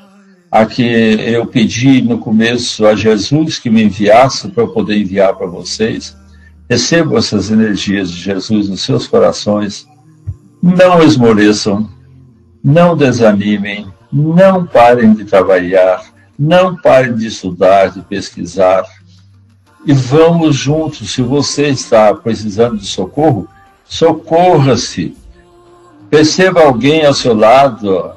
a 0.51 0.67
que 0.67 0.83
eu 0.83 1.47
pedi 1.47 2.03
no 2.03 2.19
começo 2.19 2.87
a 2.87 2.95
Jesus 2.95 3.59
que 3.59 3.71
me 3.71 3.85
enviasse 3.85 4.49
para 4.49 4.65
eu 4.65 4.69
poder 4.69 4.97
enviar 4.97 5.35
para 5.35 5.47
vocês. 5.47 6.17
Recebam 6.69 7.17
essas 7.17 7.51
energias 7.51 8.11
de 8.11 8.21
Jesus 8.21 8.69
nos 8.69 8.83
seus 8.83 9.07
corações. 9.07 9.87
Não 10.61 11.01
esmoreçam, 11.03 11.89
não 12.63 12.97
desanimem, 12.97 13.87
não 14.13 14.67
parem 14.67 15.15
de 15.15 15.25
trabalhar, 15.25 16.03
não 16.39 16.77
parem 16.77 17.15
de 17.15 17.27
estudar, 17.27 17.91
de 17.91 18.03
pesquisar. 18.03 18.85
E 19.85 19.93
vamos 19.93 20.57
juntos. 20.57 21.13
Se 21.13 21.23
você 21.23 21.69
está 21.69 22.13
precisando 22.15 22.77
de 22.77 22.87
socorro, 22.87 23.49
socorra-se. 23.85 25.17
Perceba 26.11 26.63
alguém 26.63 27.05
ao 27.05 27.15
seu 27.15 27.35
lado, 27.35 28.13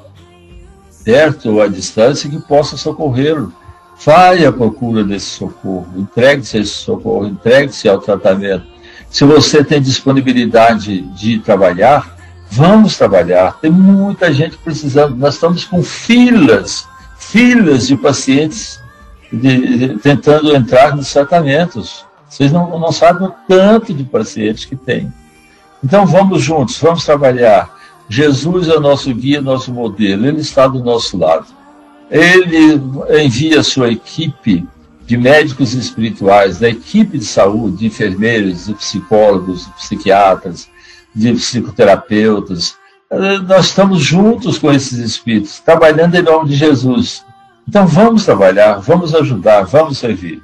perto 1.04 1.50
ou 1.52 1.62
à 1.62 1.68
distância, 1.68 2.30
que 2.30 2.38
possa 2.40 2.76
socorrê-lo. 2.76 3.52
Fale 3.96 4.46
à 4.46 4.52
procura 4.52 5.04
desse 5.04 5.26
socorro, 5.26 5.86
entregue-se 5.94 6.56
a 6.56 6.60
esse 6.60 6.72
socorro, 6.72 7.26
entregue-se 7.26 7.86
ao 7.88 7.98
tratamento. 7.98 8.64
Se 9.10 9.24
você 9.24 9.62
tem 9.62 9.82
disponibilidade 9.82 11.02
de 11.02 11.38
trabalhar, 11.40 12.16
Vamos 12.50 12.98
trabalhar. 12.98 13.58
Tem 13.60 13.70
muita 13.70 14.32
gente 14.32 14.56
precisando. 14.58 15.14
Nós 15.16 15.34
estamos 15.34 15.64
com 15.64 15.82
filas, 15.82 16.86
filas 17.16 17.86
de 17.86 17.96
pacientes 17.96 18.80
de, 19.32 19.78
de, 19.78 19.98
tentando 19.98 20.54
entrar 20.54 20.96
nos 20.96 21.12
tratamentos. 21.12 22.04
Vocês 22.28 22.50
não, 22.52 22.78
não 22.78 22.92
sabem 22.92 23.28
o 23.28 23.34
tanto 23.48 23.94
de 23.94 24.04
pacientes 24.04 24.64
que 24.64 24.76
tem. 24.76 25.12
Então 25.82 26.04
vamos 26.04 26.42
juntos, 26.42 26.78
vamos 26.78 27.04
trabalhar. 27.04 27.70
Jesus 28.08 28.68
é 28.68 28.78
nosso 28.78 29.14
guia, 29.14 29.40
nosso 29.40 29.72
modelo. 29.72 30.26
Ele 30.26 30.40
está 30.40 30.66
do 30.66 30.82
nosso 30.82 31.16
lado. 31.16 31.46
Ele 32.10 32.80
envia 33.24 33.60
a 33.60 33.64
sua 33.64 33.88
equipe 33.88 34.66
de 35.06 35.16
médicos 35.16 35.74
espirituais, 35.74 36.58
da 36.58 36.68
equipe 36.68 37.18
de 37.18 37.24
saúde, 37.24 37.78
de 37.78 37.86
enfermeiros, 37.86 38.66
de 38.66 38.74
psicólogos, 38.74 39.66
de 39.66 39.72
psiquiatras, 39.72 40.68
de 41.14 41.32
psicoterapeutas. 41.32 42.76
Eh, 43.10 43.38
nós 43.38 43.66
estamos 43.66 44.00
juntos 44.00 44.58
com 44.58 44.72
esses 44.72 44.98
espíritos, 44.98 45.60
trabalhando 45.60 46.14
em 46.14 46.22
nome 46.22 46.50
de 46.50 46.56
Jesus. 46.56 47.24
Então 47.68 47.86
vamos 47.86 48.24
trabalhar, 48.24 48.78
vamos 48.78 49.14
ajudar, 49.14 49.62
vamos 49.62 49.98
servir. 49.98 50.42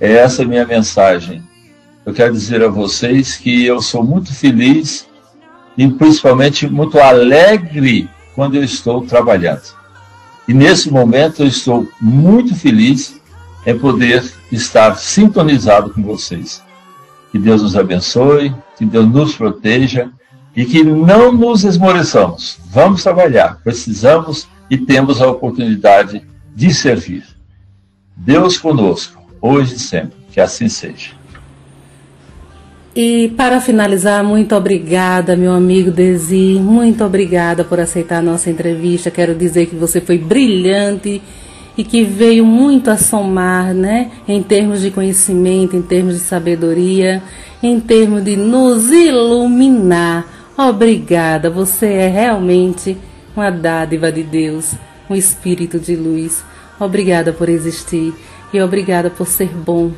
É 0.00 0.12
essa 0.12 0.42
a 0.42 0.46
minha 0.46 0.66
mensagem. 0.66 1.42
Eu 2.06 2.14
quero 2.14 2.32
dizer 2.32 2.62
a 2.62 2.68
vocês 2.68 3.36
que 3.36 3.64
eu 3.64 3.82
sou 3.82 4.02
muito 4.02 4.34
feliz 4.34 5.06
e 5.76 5.86
principalmente 5.88 6.68
muito 6.68 6.98
alegre 6.98 8.08
quando 8.34 8.54
eu 8.54 8.64
estou 8.64 9.04
trabalhando. 9.06 9.62
E 10.46 10.54
nesse 10.54 10.90
momento 10.90 11.42
eu 11.42 11.46
estou 11.46 11.86
muito 12.00 12.54
feliz 12.54 13.20
em 13.66 13.78
poder 13.78 14.24
estar 14.50 14.96
sintonizado 14.96 15.90
com 15.90 16.02
vocês. 16.02 16.62
Que 17.30 17.38
Deus 17.38 17.62
nos 17.62 17.76
abençoe, 17.76 18.54
que 18.76 18.86
Deus 18.86 19.06
nos 19.06 19.34
proteja 19.36 20.10
e 20.56 20.64
que 20.64 20.82
não 20.82 21.32
nos 21.32 21.64
esmoreçamos. 21.64 22.58
Vamos 22.70 23.02
trabalhar, 23.02 23.60
precisamos 23.62 24.48
e 24.70 24.76
temos 24.76 25.20
a 25.20 25.30
oportunidade 25.30 26.22
de 26.54 26.72
servir. 26.72 27.24
Deus 28.16 28.58
conosco, 28.58 29.22
hoje 29.40 29.76
e 29.76 29.78
sempre, 29.78 30.16
que 30.32 30.40
assim 30.40 30.68
seja. 30.68 31.18
E 32.96 33.32
para 33.36 33.60
finalizar, 33.60 34.24
muito 34.24 34.56
obrigada, 34.56 35.36
meu 35.36 35.52
amigo 35.52 35.90
Desi, 35.90 36.58
muito 36.60 37.04
obrigada 37.04 37.62
por 37.62 37.78
aceitar 37.78 38.18
a 38.18 38.22
nossa 38.22 38.50
entrevista. 38.50 39.08
Quero 39.08 39.36
dizer 39.36 39.66
que 39.66 39.76
você 39.76 40.00
foi 40.00 40.18
brilhante 40.18 41.22
e 41.78 41.84
que 41.84 42.02
veio 42.02 42.44
muito 42.44 42.90
a 42.90 42.96
somar, 42.96 43.72
né, 43.72 44.10
em 44.26 44.42
termos 44.42 44.80
de 44.80 44.90
conhecimento, 44.90 45.76
em 45.76 45.82
termos 45.82 46.14
de 46.14 46.20
sabedoria, 46.20 47.22
em 47.62 47.78
termos 47.78 48.24
de 48.24 48.36
nos 48.36 48.90
iluminar. 48.90 50.26
Obrigada, 50.58 51.48
você 51.48 51.86
é 51.86 52.08
realmente 52.08 52.98
uma 53.36 53.48
dádiva 53.48 54.10
de 54.10 54.24
Deus, 54.24 54.74
um 55.08 55.14
espírito 55.14 55.78
de 55.78 55.94
luz. 55.94 56.42
Obrigada 56.80 57.32
por 57.32 57.48
existir 57.48 58.12
e 58.52 58.60
obrigada 58.60 59.08
por 59.08 59.28
ser 59.28 59.48
bom, 59.48 59.92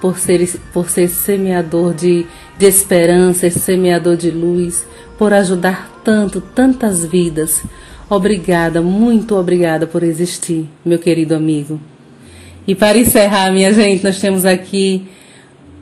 por 0.00 0.18
ser, 0.18 0.58
por 0.72 0.90
ser 0.90 1.08
semeador 1.08 1.94
de, 1.94 2.26
de 2.58 2.66
esperança, 2.66 3.48
semeador 3.48 4.16
de 4.16 4.32
luz, 4.32 4.84
por 5.16 5.32
ajudar 5.32 5.88
tanto, 6.02 6.40
tantas 6.40 7.04
vidas. 7.04 7.62
Obrigada, 8.08 8.80
muito 8.80 9.34
obrigada 9.34 9.84
por 9.84 10.04
existir, 10.04 10.68
meu 10.84 10.96
querido 10.96 11.34
amigo. 11.34 11.80
E 12.64 12.72
para 12.72 12.98
encerrar, 12.98 13.50
minha 13.50 13.72
gente, 13.72 14.04
nós 14.04 14.20
temos 14.20 14.44
aqui 14.44 15.08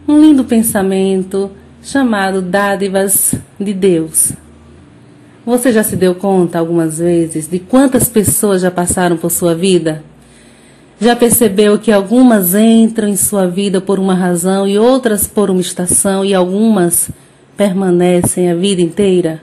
um 0.08 0.18
lindo 0.18 0.42
pensamento 0.42 1.50
chamado 1.82 2.40
Dádivas 2.40 3.34
de 3.60 3.74
Deus. 3.74 4.32
Você 5.44 5.70
já 5.70 5.82
se 5.82 5.96
deu 5.96 6.14
conta 6.14 6.58
algumas 6.58 6.96
vezes 6.96 7.46
de 7.46 7.58
quantas 7.58 8.08
pessoas 8.08 8.62
já 8.62 8.70
passaram 8.70 9.18
por 9.18 9.30
sua 9.30 9.54
vida? 9.54 10.02
Já 10.98 11.14
percebeu 11.14 11.78
que 11.78 11.92
algumas 11.92 12.54
entram 12.54 13.06
em 13.06 13.16
sua 13.16 13.46
vida 13.46 13.82
por 13.82 13.98
uma 13.98 14.14
razão 14.14 14.66
e 14.66 14.78
outras 14.78 15.26
por 15.26 15.50
uma 15.50 15.60
estação 15.60 16.24
e 16.24 16.32
algumas 16.32 17.10
permanecem 17.54 18.50
a 18.50 18.54
vida 18.54 18.80
inteira? 18.80 19.42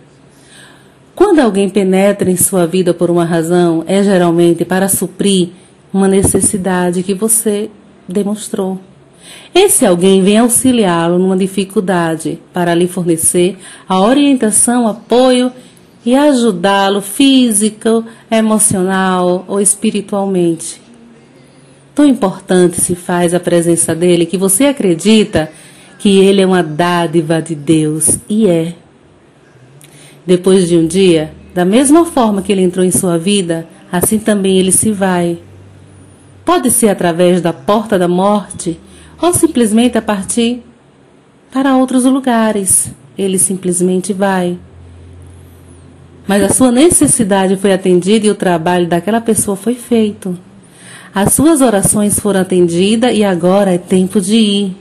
Quando 1.16 1.40
alguém 1.40 1.70
penetra 1.70 2.32
em 2.32 2.38
sua 2.38 2.66
vida 2.66 2.94
por 2.94 3.10
uma 3.10 3.26
razão, 3.26 3.84
é 3.88 4.04
geralmente 4.04 4.64
para 4.64 4.88
suprir 4.88 5.50
uma 5.94 6.08
necessidade 6.08 7.04
que 7.04 7.14
você 7.14 7.70
demonstrou. 8.08 8.80
Esse 9.54 9.86
alguém 9.86 10.24
vem 10.24 10.38
auxiliá-lo 10.38 11.20
numa 11.20 11.38
dificuldade 11.38 12.40
para 12.54 12.74
lhe 12.74 12.88
fornecer 12.88 13.58
a 13.88 14.00
orientação, 14.00 14.88
apoio 14.88 15.52
e 16.06 16.16
ajudá-lo 16.16 17.02
físico, 17.02 18.04
emocional 18.30 19.46
ou 19.48 19.60
espiritualmente. 19.60 20.82
Tão 21.94 22.06
importante 22.06 22.80
se 22.80 22.96
faz 22.96 23.34
a 23.34 23.40
presença 23.40 23.94
dele 23.94 24.26
que 24.26 24.38
você 24.38 24.66
acredita 24.66 25.52
que 26.00 26.20
ele 26.20 26.42
é 26.42 26.46
uma 26.46 26.64
dádiva 26.64 27.42
de 27.42 27.54
Deus 27.54 28.18
e 28.28 28.48
é. 28.48 28.74
Depois 30.26 30.68
de 30.68 30.78
um 30.78 30.86
dia, 30.86 31.34
da 31.54 31.66
mesma 31.66 32.06
forma 32.06 32.42
que 32.42 32.52
ele 32.52 32.62
entrou 32.62 32.86
em 32.86 32.92
sua 32.92 33.18
vida, 33.18 33.68
assim 33.92 34.20
também 34.20 34.58
ele 34.58 34.72
se 34.72 34.92
vai. 34.92 35.40
Pode 36.46 36.72
ser 36.72 36.90
através 36.90 37.42
da 37.42 37.54
porta 37.54 37.98
da 37.98 38.08
morte 38.08 38.80
ou 39.22 39.34
simplesmente 39.34 39.98
a 39.98 40.02
partir 40.02 40.64
para 41.52 41.76
outros 41.76 42.06
lugares. 42.06 42.92
Ele 43.18 43.38
simplesmente 43.38 44.14
vai. 44.14 44.58
Mas 46.28 46.44
a 46.44 46.50
sua 46.50 46.72
necessidade 46.72 47.58
foi 47.58 47.74
atendida 47.74 48.26
e 48.26 48.30
o 48.30 48.36
trabalho 48.36 48.88
daquela 48.88 49.20
pessoa 49.20 49.58
foi 49.58 49.76
feito. 49.76 50.38
As 51.14 51.34
suas 51.34 51.60
orações 51.60 52.18
foram 52.18 52.40
atendidas 52.40 53.14
e 53.14 53.24
agora 53.24 53.74
é 53.74 53.78
tempo 53.78 54.22
de 54.22 54.36
ir. 54.36 54.78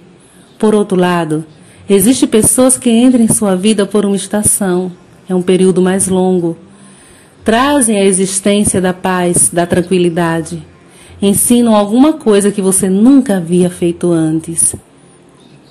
Por 0.59 0.74
outro 0.74 0.97
lado, 0.97 1.45
existem 1.88 2.28
pessoas 2.28 2.78
que 2.78 2.91
entram 2.91 3.24
em 3.24 3.28
sua 3.32 3.57
vida 3.57 3.84
por 3.84 4.07
uma 4.07 4.14
estação, 4.14 4.93
é 5.31 5.35
um 5.35 5.43
período 5.43 5.81
mais 5.81 6.09
longo. 6.09 6.57
Trazem 7.45 7.99
a 7.99 8.05
existência 8.05 8.81
da 8.81 8.93
paz, 8.93 9.49
da 9.53 9.64
tranquilidade. 9.64 10.66
Ensinam 11.22 11.74
alguma 11.74 12.14
coisa 12.14 12.51
que 12.51 12.61
você 12.61 12.89
nunca 12.89 13.37
havia 13.37 13.70
feito 13.70 14.11
antes. 14.11 14.74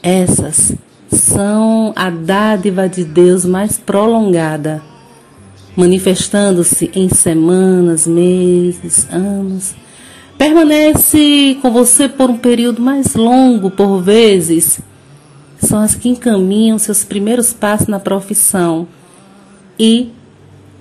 Essas 0.01 0.74
são 1.12 1.91
a 1.95 2.10
dádiva 2.10 2.88
de 2.88 3.03
Deus 3.03 3.43
mais 3.43 3.78
prolongada, 3.78 4.82
manifestando-se 5.76 6.89
em 6.95 7.10
semanas, 7.10 8.07
meses, 8.07 9.07
anos 9.12 9.76
permanece 10.38 11.57
com 11.62 11.70
você 11.70 12.07
por 12.07 12.30
um 12.30 12.38
período 12.38 12.82
mais 12.82 13.14
longo, 13.14 13.70
por 13.70 14.01
vezes, 14.01 14.80
são 15.62 15.80
as 15.80 15.95
que 15.95 16.07
encaminham 16.07 16.78
seus 16.78 17.03
primeiros 17.03 17.51
passos 17.51 17.88
na 17.88 17.99
profissão 17.99 18.88
e, 19.80 20.11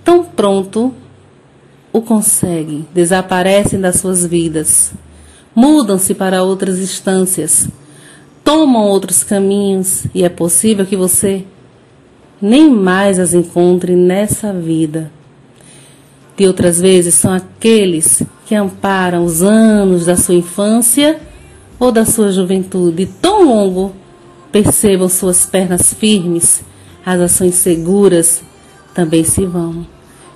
tão 0.03 0.25
pronto, 0.25 0.93
o 1.93 2.01
conseguem, 2.01 2.85
desaparecem 2.93 3.79
das 3.79 3.95
suas 3.95 4.25
vidas, 4.25 4.91
mudam-se 5.55 6.13
para 6.13 6.43
outras 6.43 6.77
instâncias, 6.79 7.69
tomam 8.43 8.83
outros 8.83 9.23
caminhos. 9.23 10.05
E 10.13 10.23
é 10.23 10.29
possível 10.29 10.85
que 10.85 10.97
você 10.97 11.45
nem 12.41 12.69
mais 12.69 13.19
as 13.19 13.33
encontre 13.33 13.95
nessa 13.95 14.51
vida. 14.53 15.11
De 16.35 16.45
outras 16.45 16.79
vezes 16.79 17.15
são 17.15 17.33
aqueles 17.33 18.23
que 18.45 18.55
amparam 18.55 19.25
os 19.25 19.41
anos 19.41 20.05
da 20.05 20.15
sua 20.15 20.35
infância 20.35 21.19
ou 21.79 21.91
da 21.91 22.05
sua 22.05 22.31
juventude. 22.31 23.07
Tão 23.21 23.45
longo, 23.45 23.93
percebam 24.51 25.09
suas 25.09 25.45
pernas 25.45 25.93
firmes, 25.93 26.63
as 27.05 27.19
ações 27.19 27.55
seguras 27.55 28.41
também 28.93 29.23
se 29.23 29.45
vão, 29.45 29.85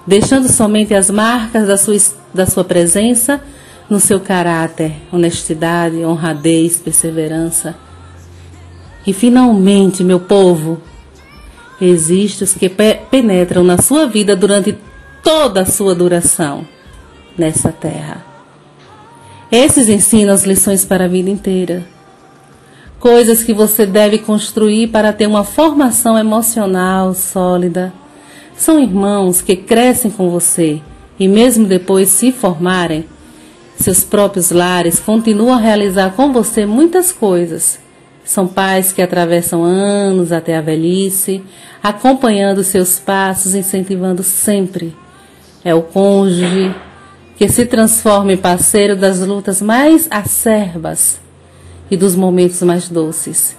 deixando 0.05 0.51
somente 0.51 0.93
as 0.93 1.09
marcas 1.09 1.67
da 1.67 1.77
sua, 1.77 1.97
da 2.33 2.45
sua 2.45 2.63
presença 2.63 3.41
no 3.89 3.99
seu 3.99 4.19
caráter, 4.19 4.93
honestidade, 5.11 6.03
honradez, 6.03 6.77
perseverança. 6.77 7.75
E 9.05 9.13
finalmente, 9.13 10.03
meu 10.03 10.19
povo, 10.19 10.81
existem 11.79 12.45
os 12.45 12.53
que 12.53 12.69
penetram 12.69 13.63
na 13.63 13.77
sua 13.81 14.07
vida 14.07 14.35
durante 14.35 14.77
toda 15.21 15.61
a 15.61 15.65
sua 15.65 15.93
duração 15.93 16.65
nessa 17.37 17.71
terra. 17.71 18.25
Esses 19.51 19.87
ensinam 19.87 20.33
as 20.33 20.43
lições 20.43 20.83
para 20.83 21.05
a 21.05 21.07
vida 21.07 21.29
inteira. 21.29 21.85
Coisas 22.99 23.43
que 23.43 23.53
você 23.53 23.85
deve 23.85 24.17
construir 24.19 24.87
para 24.87 25.13
ter 25.13 25.27
uma 25.27 25.43
formação 25.43 26.17
emocional 26.17 27.13
sólida. 27.13 27.93
São 28.55 28.79
irmãos 28.79 29.41
que 29.41 29.55
crescem 29.55 30.11
com 30.11 30.29
você 30.29 30.81
e, 31.19 31.27
mesmo 31.27 31.65
depois 31.65 32.09
se 32.09 32.31
formarem, 32.31 33.05
seus 33.75 34.03
próprios 34.03 34.51
lares 34.51 34.99
continuam 34.99 35.53
a 35.53 35.59
realizar 35.59 36.11
com 36.11 36.31
você 36.31 36.65
muitas 36.65 37.11
coisas. 37.11 37.79
São 38.23 38.47
pais 38.47 38.93
que 38.93 39.01
atravessam 39.01 39.63
anos 39.63 40.31
até 40.31 40.55
a 40.55 40.61
velhice, 40.61 41.43
acompanhando 41.81 42.63
seus 42.63 42.99
passos, 42.99 43.55
incentivando 43.55 44.23
sempre. 44.23 44.95
É 45.65 45.75
o 45.75 45.81
cônjuge, 45.81 46.73
que 47.35 47.49
se 47.49 47.65
transforme 47.65 48.33
em 48.33 48.37
parceiro 48.37 48.95
das 48.95 49.19
lutas 49.19 49.61
mais 49.61 50.07
acerbas 50.09 51.19
e 51.91 51.97
dos 51.97 52.15
momentos 52.15 52.61
mais 52.61 52.87
doces. 52.87 53.57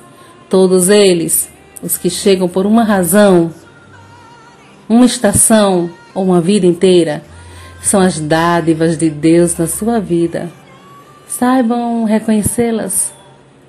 Todos 0.48 0.88
eles, 0.88 1.50
os 1.82 1.98
que 1.98 2.08
chegam 2.08 2.48
por 2.48 2.64
uma 2.64 2.84
razão, 2.84 3.52
uma 4.88 5.06
estação 5.06 5.90
ou 6.14 6.24
uma 6.24 6.40
vida 6.40 6.66
inteira, 6.66 7.22
são 7.80 8.00
as 8.00 8.18
dádivas 8.18 8.96
de 8.96 9.10
Deus 9.10 9.56
na 9.56 9.66
sua 9.66 10.00
vida. 10.00 10.50
Saibam 11.28 12.04
reconhecê-las, 12.04 13.12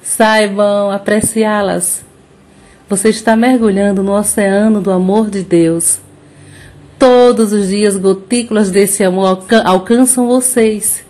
saibam 0.02 0.92
apreciá-las. 0.92 2.06
Você 2.88 3.10
está 3.10 3.36
mergulhando 3.36 4.04
no 4.04 4.14
oceano 4.14 4.80
do 4.80 4.92
amor 4.92 5.30
de 5.30 5.42
Deus 5.42 6.00
Todos 6.98 7.52
os 7.52 7.68
dias 7.68 7.98
gotículas 7.98 8.72
desse 8.72 9.04
amor 9.04 9.46
alcançam 9.66 10.28
vocês. 10.28 11.04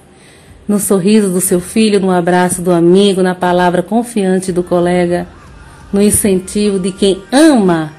No 0.67 0.79
sorriso 0.79 1.29
do 1.29 1.39
seu 1.39 1.59
filho, 1.59 1.99
no 1.99 2.09
abraço 2.09 2.61
do 2.61 2.71
amigo, 2.71 3.21
na 3.21 3.35
palavra 3.35 3.83
confiante 3.83 4.51
do 4.51 4.63
colega, 4.63 5.27
no 5.93 6.01
incentivo 6.01 6.79
de 6.79 6.91
quem 6.91 7.21
ama 7.31 7.93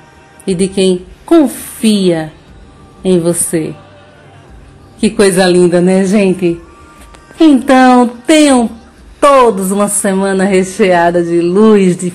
e 0.45 0.53
de 0.53 0.67
quem 0.67 1.07
confia 1.27 2.33
em 3.05 3.21
você. 3.21 3.75
Que 4.99 5.11
coisa 5.11 5.45
linda, 5.47 5.81
né, 5.81 6.05
gente? 6.07 6.59
Então, 7.39 8.09
tenham 8.27 8.71
todos 9.21 9.71
uma 9.71 9.89
semana 9.89 10.45
recheada 10.45 11.23
de 11.23 11.41
luz, 11.41 11.97
de 11.97 12.13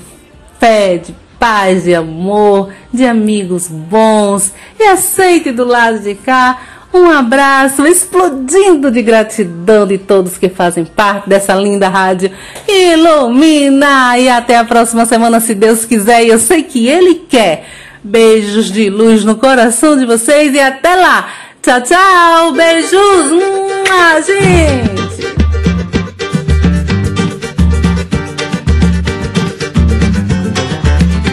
fé, 0.60 0.98
de 0.98 1.14
paz, 1.38 1.84
de 1.84 1.94
amor, 1.94 2.70
de 2.92 3.06
amigos 3.06 3.68
bons 3.68 4.52
e 4.80 4.84
aceite 4.84 5.52
do 5.52 5.66
lado 5.66 6.00
de 6.00 6.16
cá 6.16 6.60
um 6.94 7.10
abraço 7.10 7.88
explodindo 7.88 8.92
de 8.92 9.02
gratidão 9.02 9.88
de 9.88 9.98
todos 9.98 10.38
que 10.38 10.50
fazem 10.50 10.84
parte 10.84 11.30
dessa 11.30 11.56
linda 11.56 11.88
rádio. 11.88 12.30
Ilumina! 12.68 14.18
E 14.18 14.28
até 14.28 14.58
a 14.58 14.66
próxima 14.66 15.06
semana, 15.06 15.40
se 15.40 15.56
Deus 15.56 15.86
quiser, 15.86 16.26
e 16.26 16.28
eu 16.28 16.38
sei 16.38 16.64
que 16.64 16.88
Ele 16.88 17.16
quer. 17.30 17.66
Beijos 18.04 18.72
de 18.72 18.90
luz 18.90 19.24
no 19.24 19.36
coração 19.36 19.96
de 19.96 20.08
vocês 20.08 20.56
e 20.56 20.60
até 20.60 20.96
lá! 20.96 21.30
Tchau, 21.62 21.82
tchau! 21.82 22.52
Beijos! 22.54 23.32
Mua, 23.32 24.20
gente! 24.26 25.22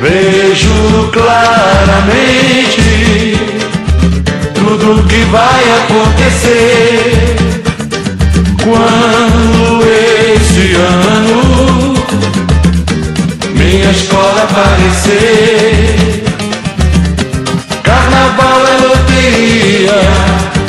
Vejo 0.03 1.11
claramente 1.11 2.29
tudo 4.55 5.03
que 5.09 5.25
vai 5.31 5.65
acontecer 5.81 7.37
quando 8.63 9.83
esse 10.37 10.75
ano 10.75 11.95
minha 13.55 13.91
escola 13.91 14.43
aparecer. 14.43 16.28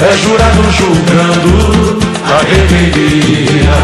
É 0.02 0.18
jurado 0.18 0.64
julgando 0.72 2.00
a 2.24 2.38
rebeldia. 2.48 3.78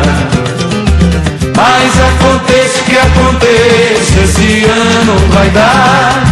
Mas 1.55 1.99
aconteça 1.99 2.79
o 2.79 2.83
que 2.85 2.97
aconteça, 2.97 4.21
esse 4.23 4.63
ano 4.65 5.15
vai 5.33 5.49
dar. 5.49 6.23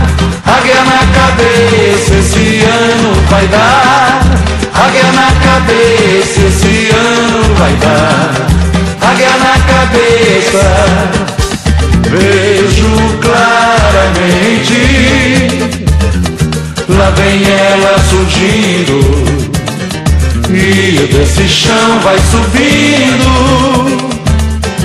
Águia 0.46 0.84
na 0.86 1.06
cabeça, 1.14 2.14
esse 2.16 2.64
ano 2.64 3.14
vai 3.30 3.48
dar. 3.48 4.22
Águia 4.74 5.12
na 5.12 5.32
cabeça, 5.46 6.40
esse 6.48 6.90
ano 6.92 7.56
vai 7.56 7.74
dar. 7.74 8.32
Águia 9.02 9.36
na 9.38 9.60
cabeça. 9.74 10.64
Vejo 12.10 12.92
claramente. 13.22 14.82
Lá 16.90 17.10
vem 17.12 17.44
ela 17.50 17.98
surgindo 18.00 19.33
E 20.56 21.10
desse 21.12 21.48
chão 21.48 22.00
vai 22.04 22.18
subindo 22.30 23.28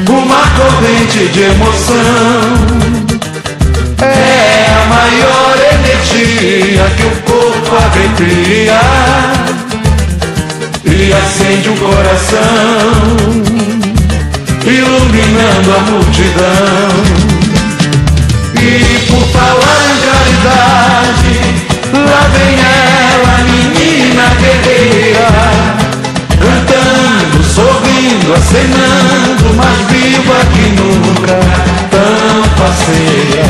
uma 0.09 0.43
corrente 0.57 1.29
de 1.29 1.43
emoção. 1.43 2.89
É 4.01 4.66
a 4.73 4.85
maior 4.87 5.57
energia 5.75 6.85
que 6.97 7.03
o 7.03 7.11
corpo 7.31 7.77
arrepia 7.77 8.81
e 10.87 11.12
acende 11.12 11.69
o 11.69 11.77
coração, 11.77 12.39
iluminando 14.64 15.75
a 15.75 15.81
multidão. 15.91 16.93
E 18.55 19.07
por 19.07 19.23
falar 19.29 19.81
em 19.85 19.99
caridade, 20.09 21.35
lá 21.93 22.23
vem 22.33 22.55
ela, 22.59 22.97
menina 24.19 24.35
guerreira, 24.41 25.29
cantando, 26.41 27.45
sorrindo, 27.45 28.35
acenando, 28.35 29.55
mais 29.55 29.87
viva 29.91 30.35
que 30.53 30.64
nunca, 30.71 31.39
tão 31.91 32.43
parceira. 32.57 33.49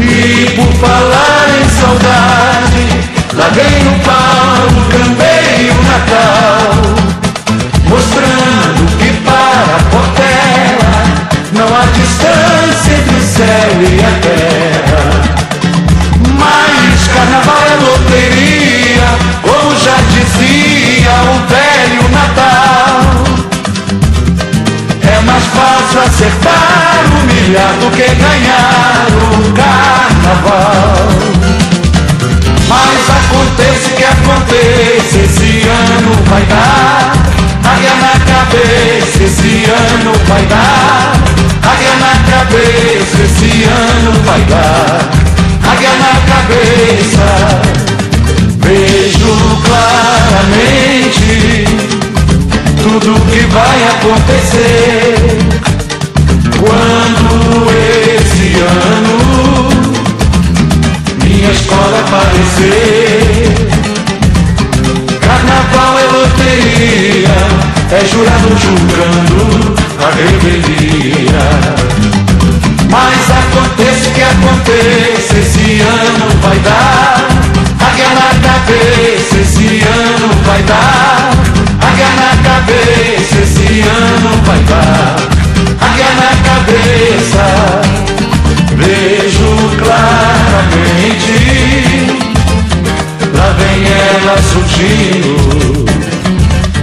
E 0.00 0.50
por 0.56 0.72
falar 0.80 1.46
em 1.60 1.68
saudade, 1.68 2.84
vem 3.54 3.84
no 3.84 3.94
palco, 4.00 4.80
cambei 4.90 5.70
o 5.70 5.82
Natal, 5.84 6.72
mostrando 7.88 8.82
que 8.98 9.10
para 9.22 9.76
a 9.76 9.80
Portela 9.90 10.94
não 11.52 11.68
há 11.76 11.84
distância 11.92 12.92
entre 12.94 13.16
o 13.16 13.22
céu 13.22 13.70
e 13.82 14.00
a 14.04 14.12
terra. 14.20 14.99
Dizia 20.20 21.12
o 21.22 21.36
velho 21.48 22.08
Natal. 22.10 23.00
É 25.02 25.20
mais 25.20 25.44
fácil 25.44 26.00
acertar, 26.00 27.04
humilhar 27.20 27.72
do 27.80 27.90
que 27.90 28.08
ganhar 28.14 29.06
o 29.10 29.52
carnaval. 29.52 31.08
Mas 32.68 33.10
aconteça 33.10 33.88
o 33.88 33.96
que 33.96 34.04
aconteça, 34.04 35.18
esse 35.18 35.68
ano 35.68 36.12
vai 36.28 36.42
dar. 36.44 37.12
Águia 37.64 37.94
na 37.94 38.14
cabeça, 38.32 39.24
esse 39.24 39.64
ano 39.70 40.12
vai 40.28 40.44
dar. 40.46 41.12
Águia 41.62 41.94
na 41.96 42.14
cabeça, 42.30 43.22
esse 43.24 43.64
ano 43.64 44.12
vai 44.24 44.40
dar. 44.42 45.00
Águia 45.72 45.90
na 45.94 46.12
cabeça, 46.32 47.89
vejo 48.90 49.32
claramente 49.64 51.64
tudo 52.82 53.14
que 53.30 53.42
vai 53.46 53.78
acontecer 53.94 55.14
quando 56.58 57.70
esse 57.70 58.48
ano 58.60 59.18
minha 61.22 61.52
escola 61.52 62.00
aparecer. 62.00 63.54
Carnaval 65.20 65.94
é 65.98 66.06
loteria, 66.16 67.38
é 67.92 68.00
jurado 68.06 68.48
julgando 68.58 69.40
a 70.04 70.06
revelia. 70.16 71.44
Mas 72.90 73.30
aconteça 73.30 74.08
o 74.08 74.10
que 74.12 74.22
aconteça, 74.22 75.38
esse 75.38 75.80
ano 75.80 76.28
vai 76.42 76.58
dar. 76.58 76.89
Surgindo, 94.70 95.84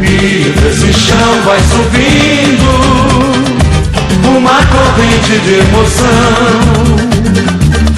e 0.01 0.53
desse 0.59 0.93
chão 0.93 1.41
vai 1.45 1.59
subindo 1.61 2.69
uma 4.27 4.59
corrente 4.65 5.39
de 5.39 5.53
emoção. 5.59 6.57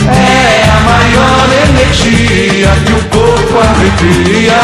É 0.07 0.63
a 0.69 0.79
maior 0.81 1.47
energia 1.69 2.69
que 2.85 2.93
o 2.93 3.01
corpo 3.09 3.59
arrepia 3.59 4.61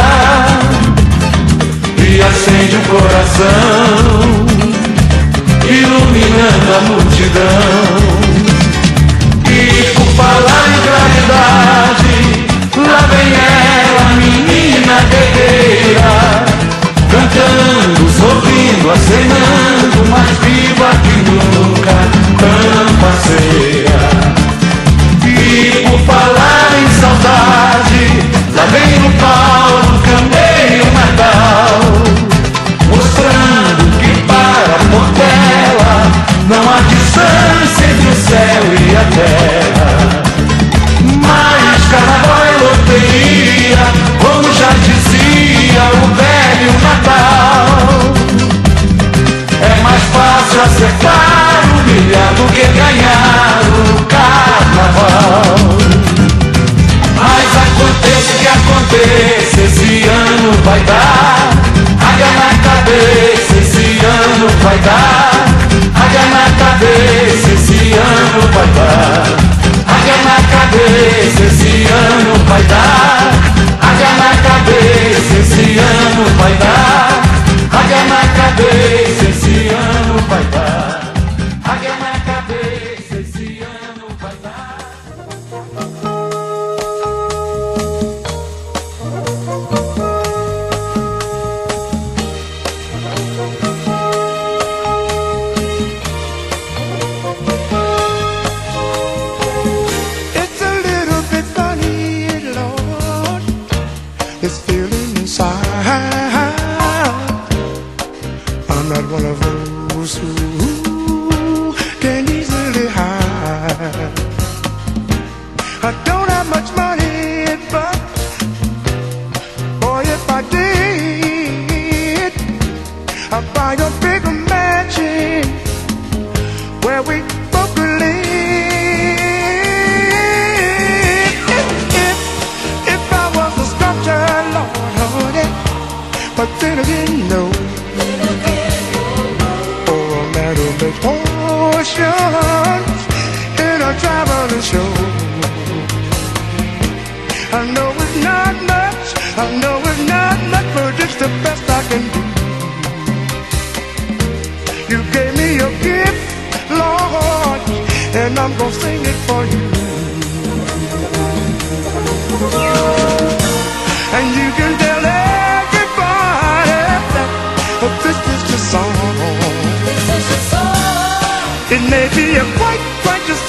e 1.98 2.22
acende 2.22 2.76
o 2.76 2.82
coração, 2.90 4.46
iluminando 5.68 6.70
a 6.78 6.82
multidão. 6.82 7.96
E 9.48 9.94
por 9.94 10.08
falar 10.16 10.66
em 10.70 10.82
gravidade, 10.82 12.25
lá 12.82 13.08
vem 13.10 13.34
ela, 13.34 14.16
menina 14.16 15.00
guerreira, 15.10 16.46
cantando, 17.10 18.10
sorrindo, 18.10 18.92
acenando, 18.92 20.10
mais 20.10 20.38
viva 20.40 20.90
que 21.04 21.16
nunca, 21.30 21.96
tão 22.40 22.88
parceira. 23.00 24.06
E 25.26 25.88
por 25.88 26.00
falar 26.02 26.70
em 26.82 26.90
saudade, 27.00 28.04
lá 28.56 28.66
vem 28.66 29.00
no 29.00 29.12
Paulo, 29.20 30.02
cantei 30.04 30.82
o 30.82 30.92
Natal, 30.94 31.80
mostrando 32.90 33.84
que 34.00 34.12
para 34.24 34.78
Portela 34.92 35.96
não 36.50 36.64
há 36.70 36.80
distância 36.82 37.86
entre 37.86 38.10
o 38.10 38.16
céu 38.16 38.64
e 38.80 38.96
a 38.96 39.04
terra. 39.16 39.65
Como 44.20 44.54
já 44.54 44.70
dizia 44.70 45.84
o 45.92 46.08
velho 46.16 46.72
Natal. 46.82 47.66
É 49.62 49.82
mais 49.82 50.04
fácil 50.14 50.62
acertar, 50.62 51.64
humilhar 51.74 52.34
do 52.36 52.46
que 52.54 52.66
ganhar 52.68 53.62
o 53.68 54.06
carnaval. 54.06 55.56
Mas 57.18 57.50
aconteça 57.66 58.34
o 58.34 58.40
que 58.40 58.48
aconteça, 58.48 59.62
esse 59.62 60.08
ano 60.08 60.52
vai 60.64 60.80
dar. 60.82 61.50
Águia 62.02 62.28
na 62.28 62.52
cabeça, 62.64 63.58
esse 63.58 64.06
ano 64.06 64.48
vai 64.64 64.78
dar. 64.80 65.46
Águia 65.96 66.26
na 66.32 66.46
cabeça, 66.66 67.52
esse 67.54 67.94
ano 67.94 68.42
vai 68.54 68.68
dar. 68.68 69.45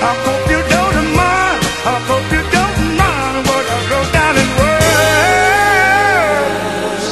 I 0.00 0.02
hope 0.24 0.44
you 0.54 0.62
don't 0.74 1.08
mind. 1.20 1.60
I 1.84 1.86
hope 2.08 2.28
you 2.36 2.42
don't 2.56 2.78
mind 3.00 3.36
what 3.48 3.64
I 3.74 3.76
wrote 3.90 4.10
down 4.16 4.34
in 4.42 4.48
words. 4.60 7.06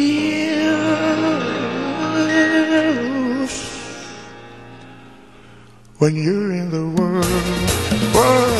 when 5.98 6.14
you're 6.14 6.52
in 6.52 6.70
the 6.70 6.86
world 7.00 7.71
world, 8.22 8.51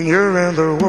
when 0.00 0.08
you're 0.08 0.48
in 0.48 0.54
the 0.54 0.79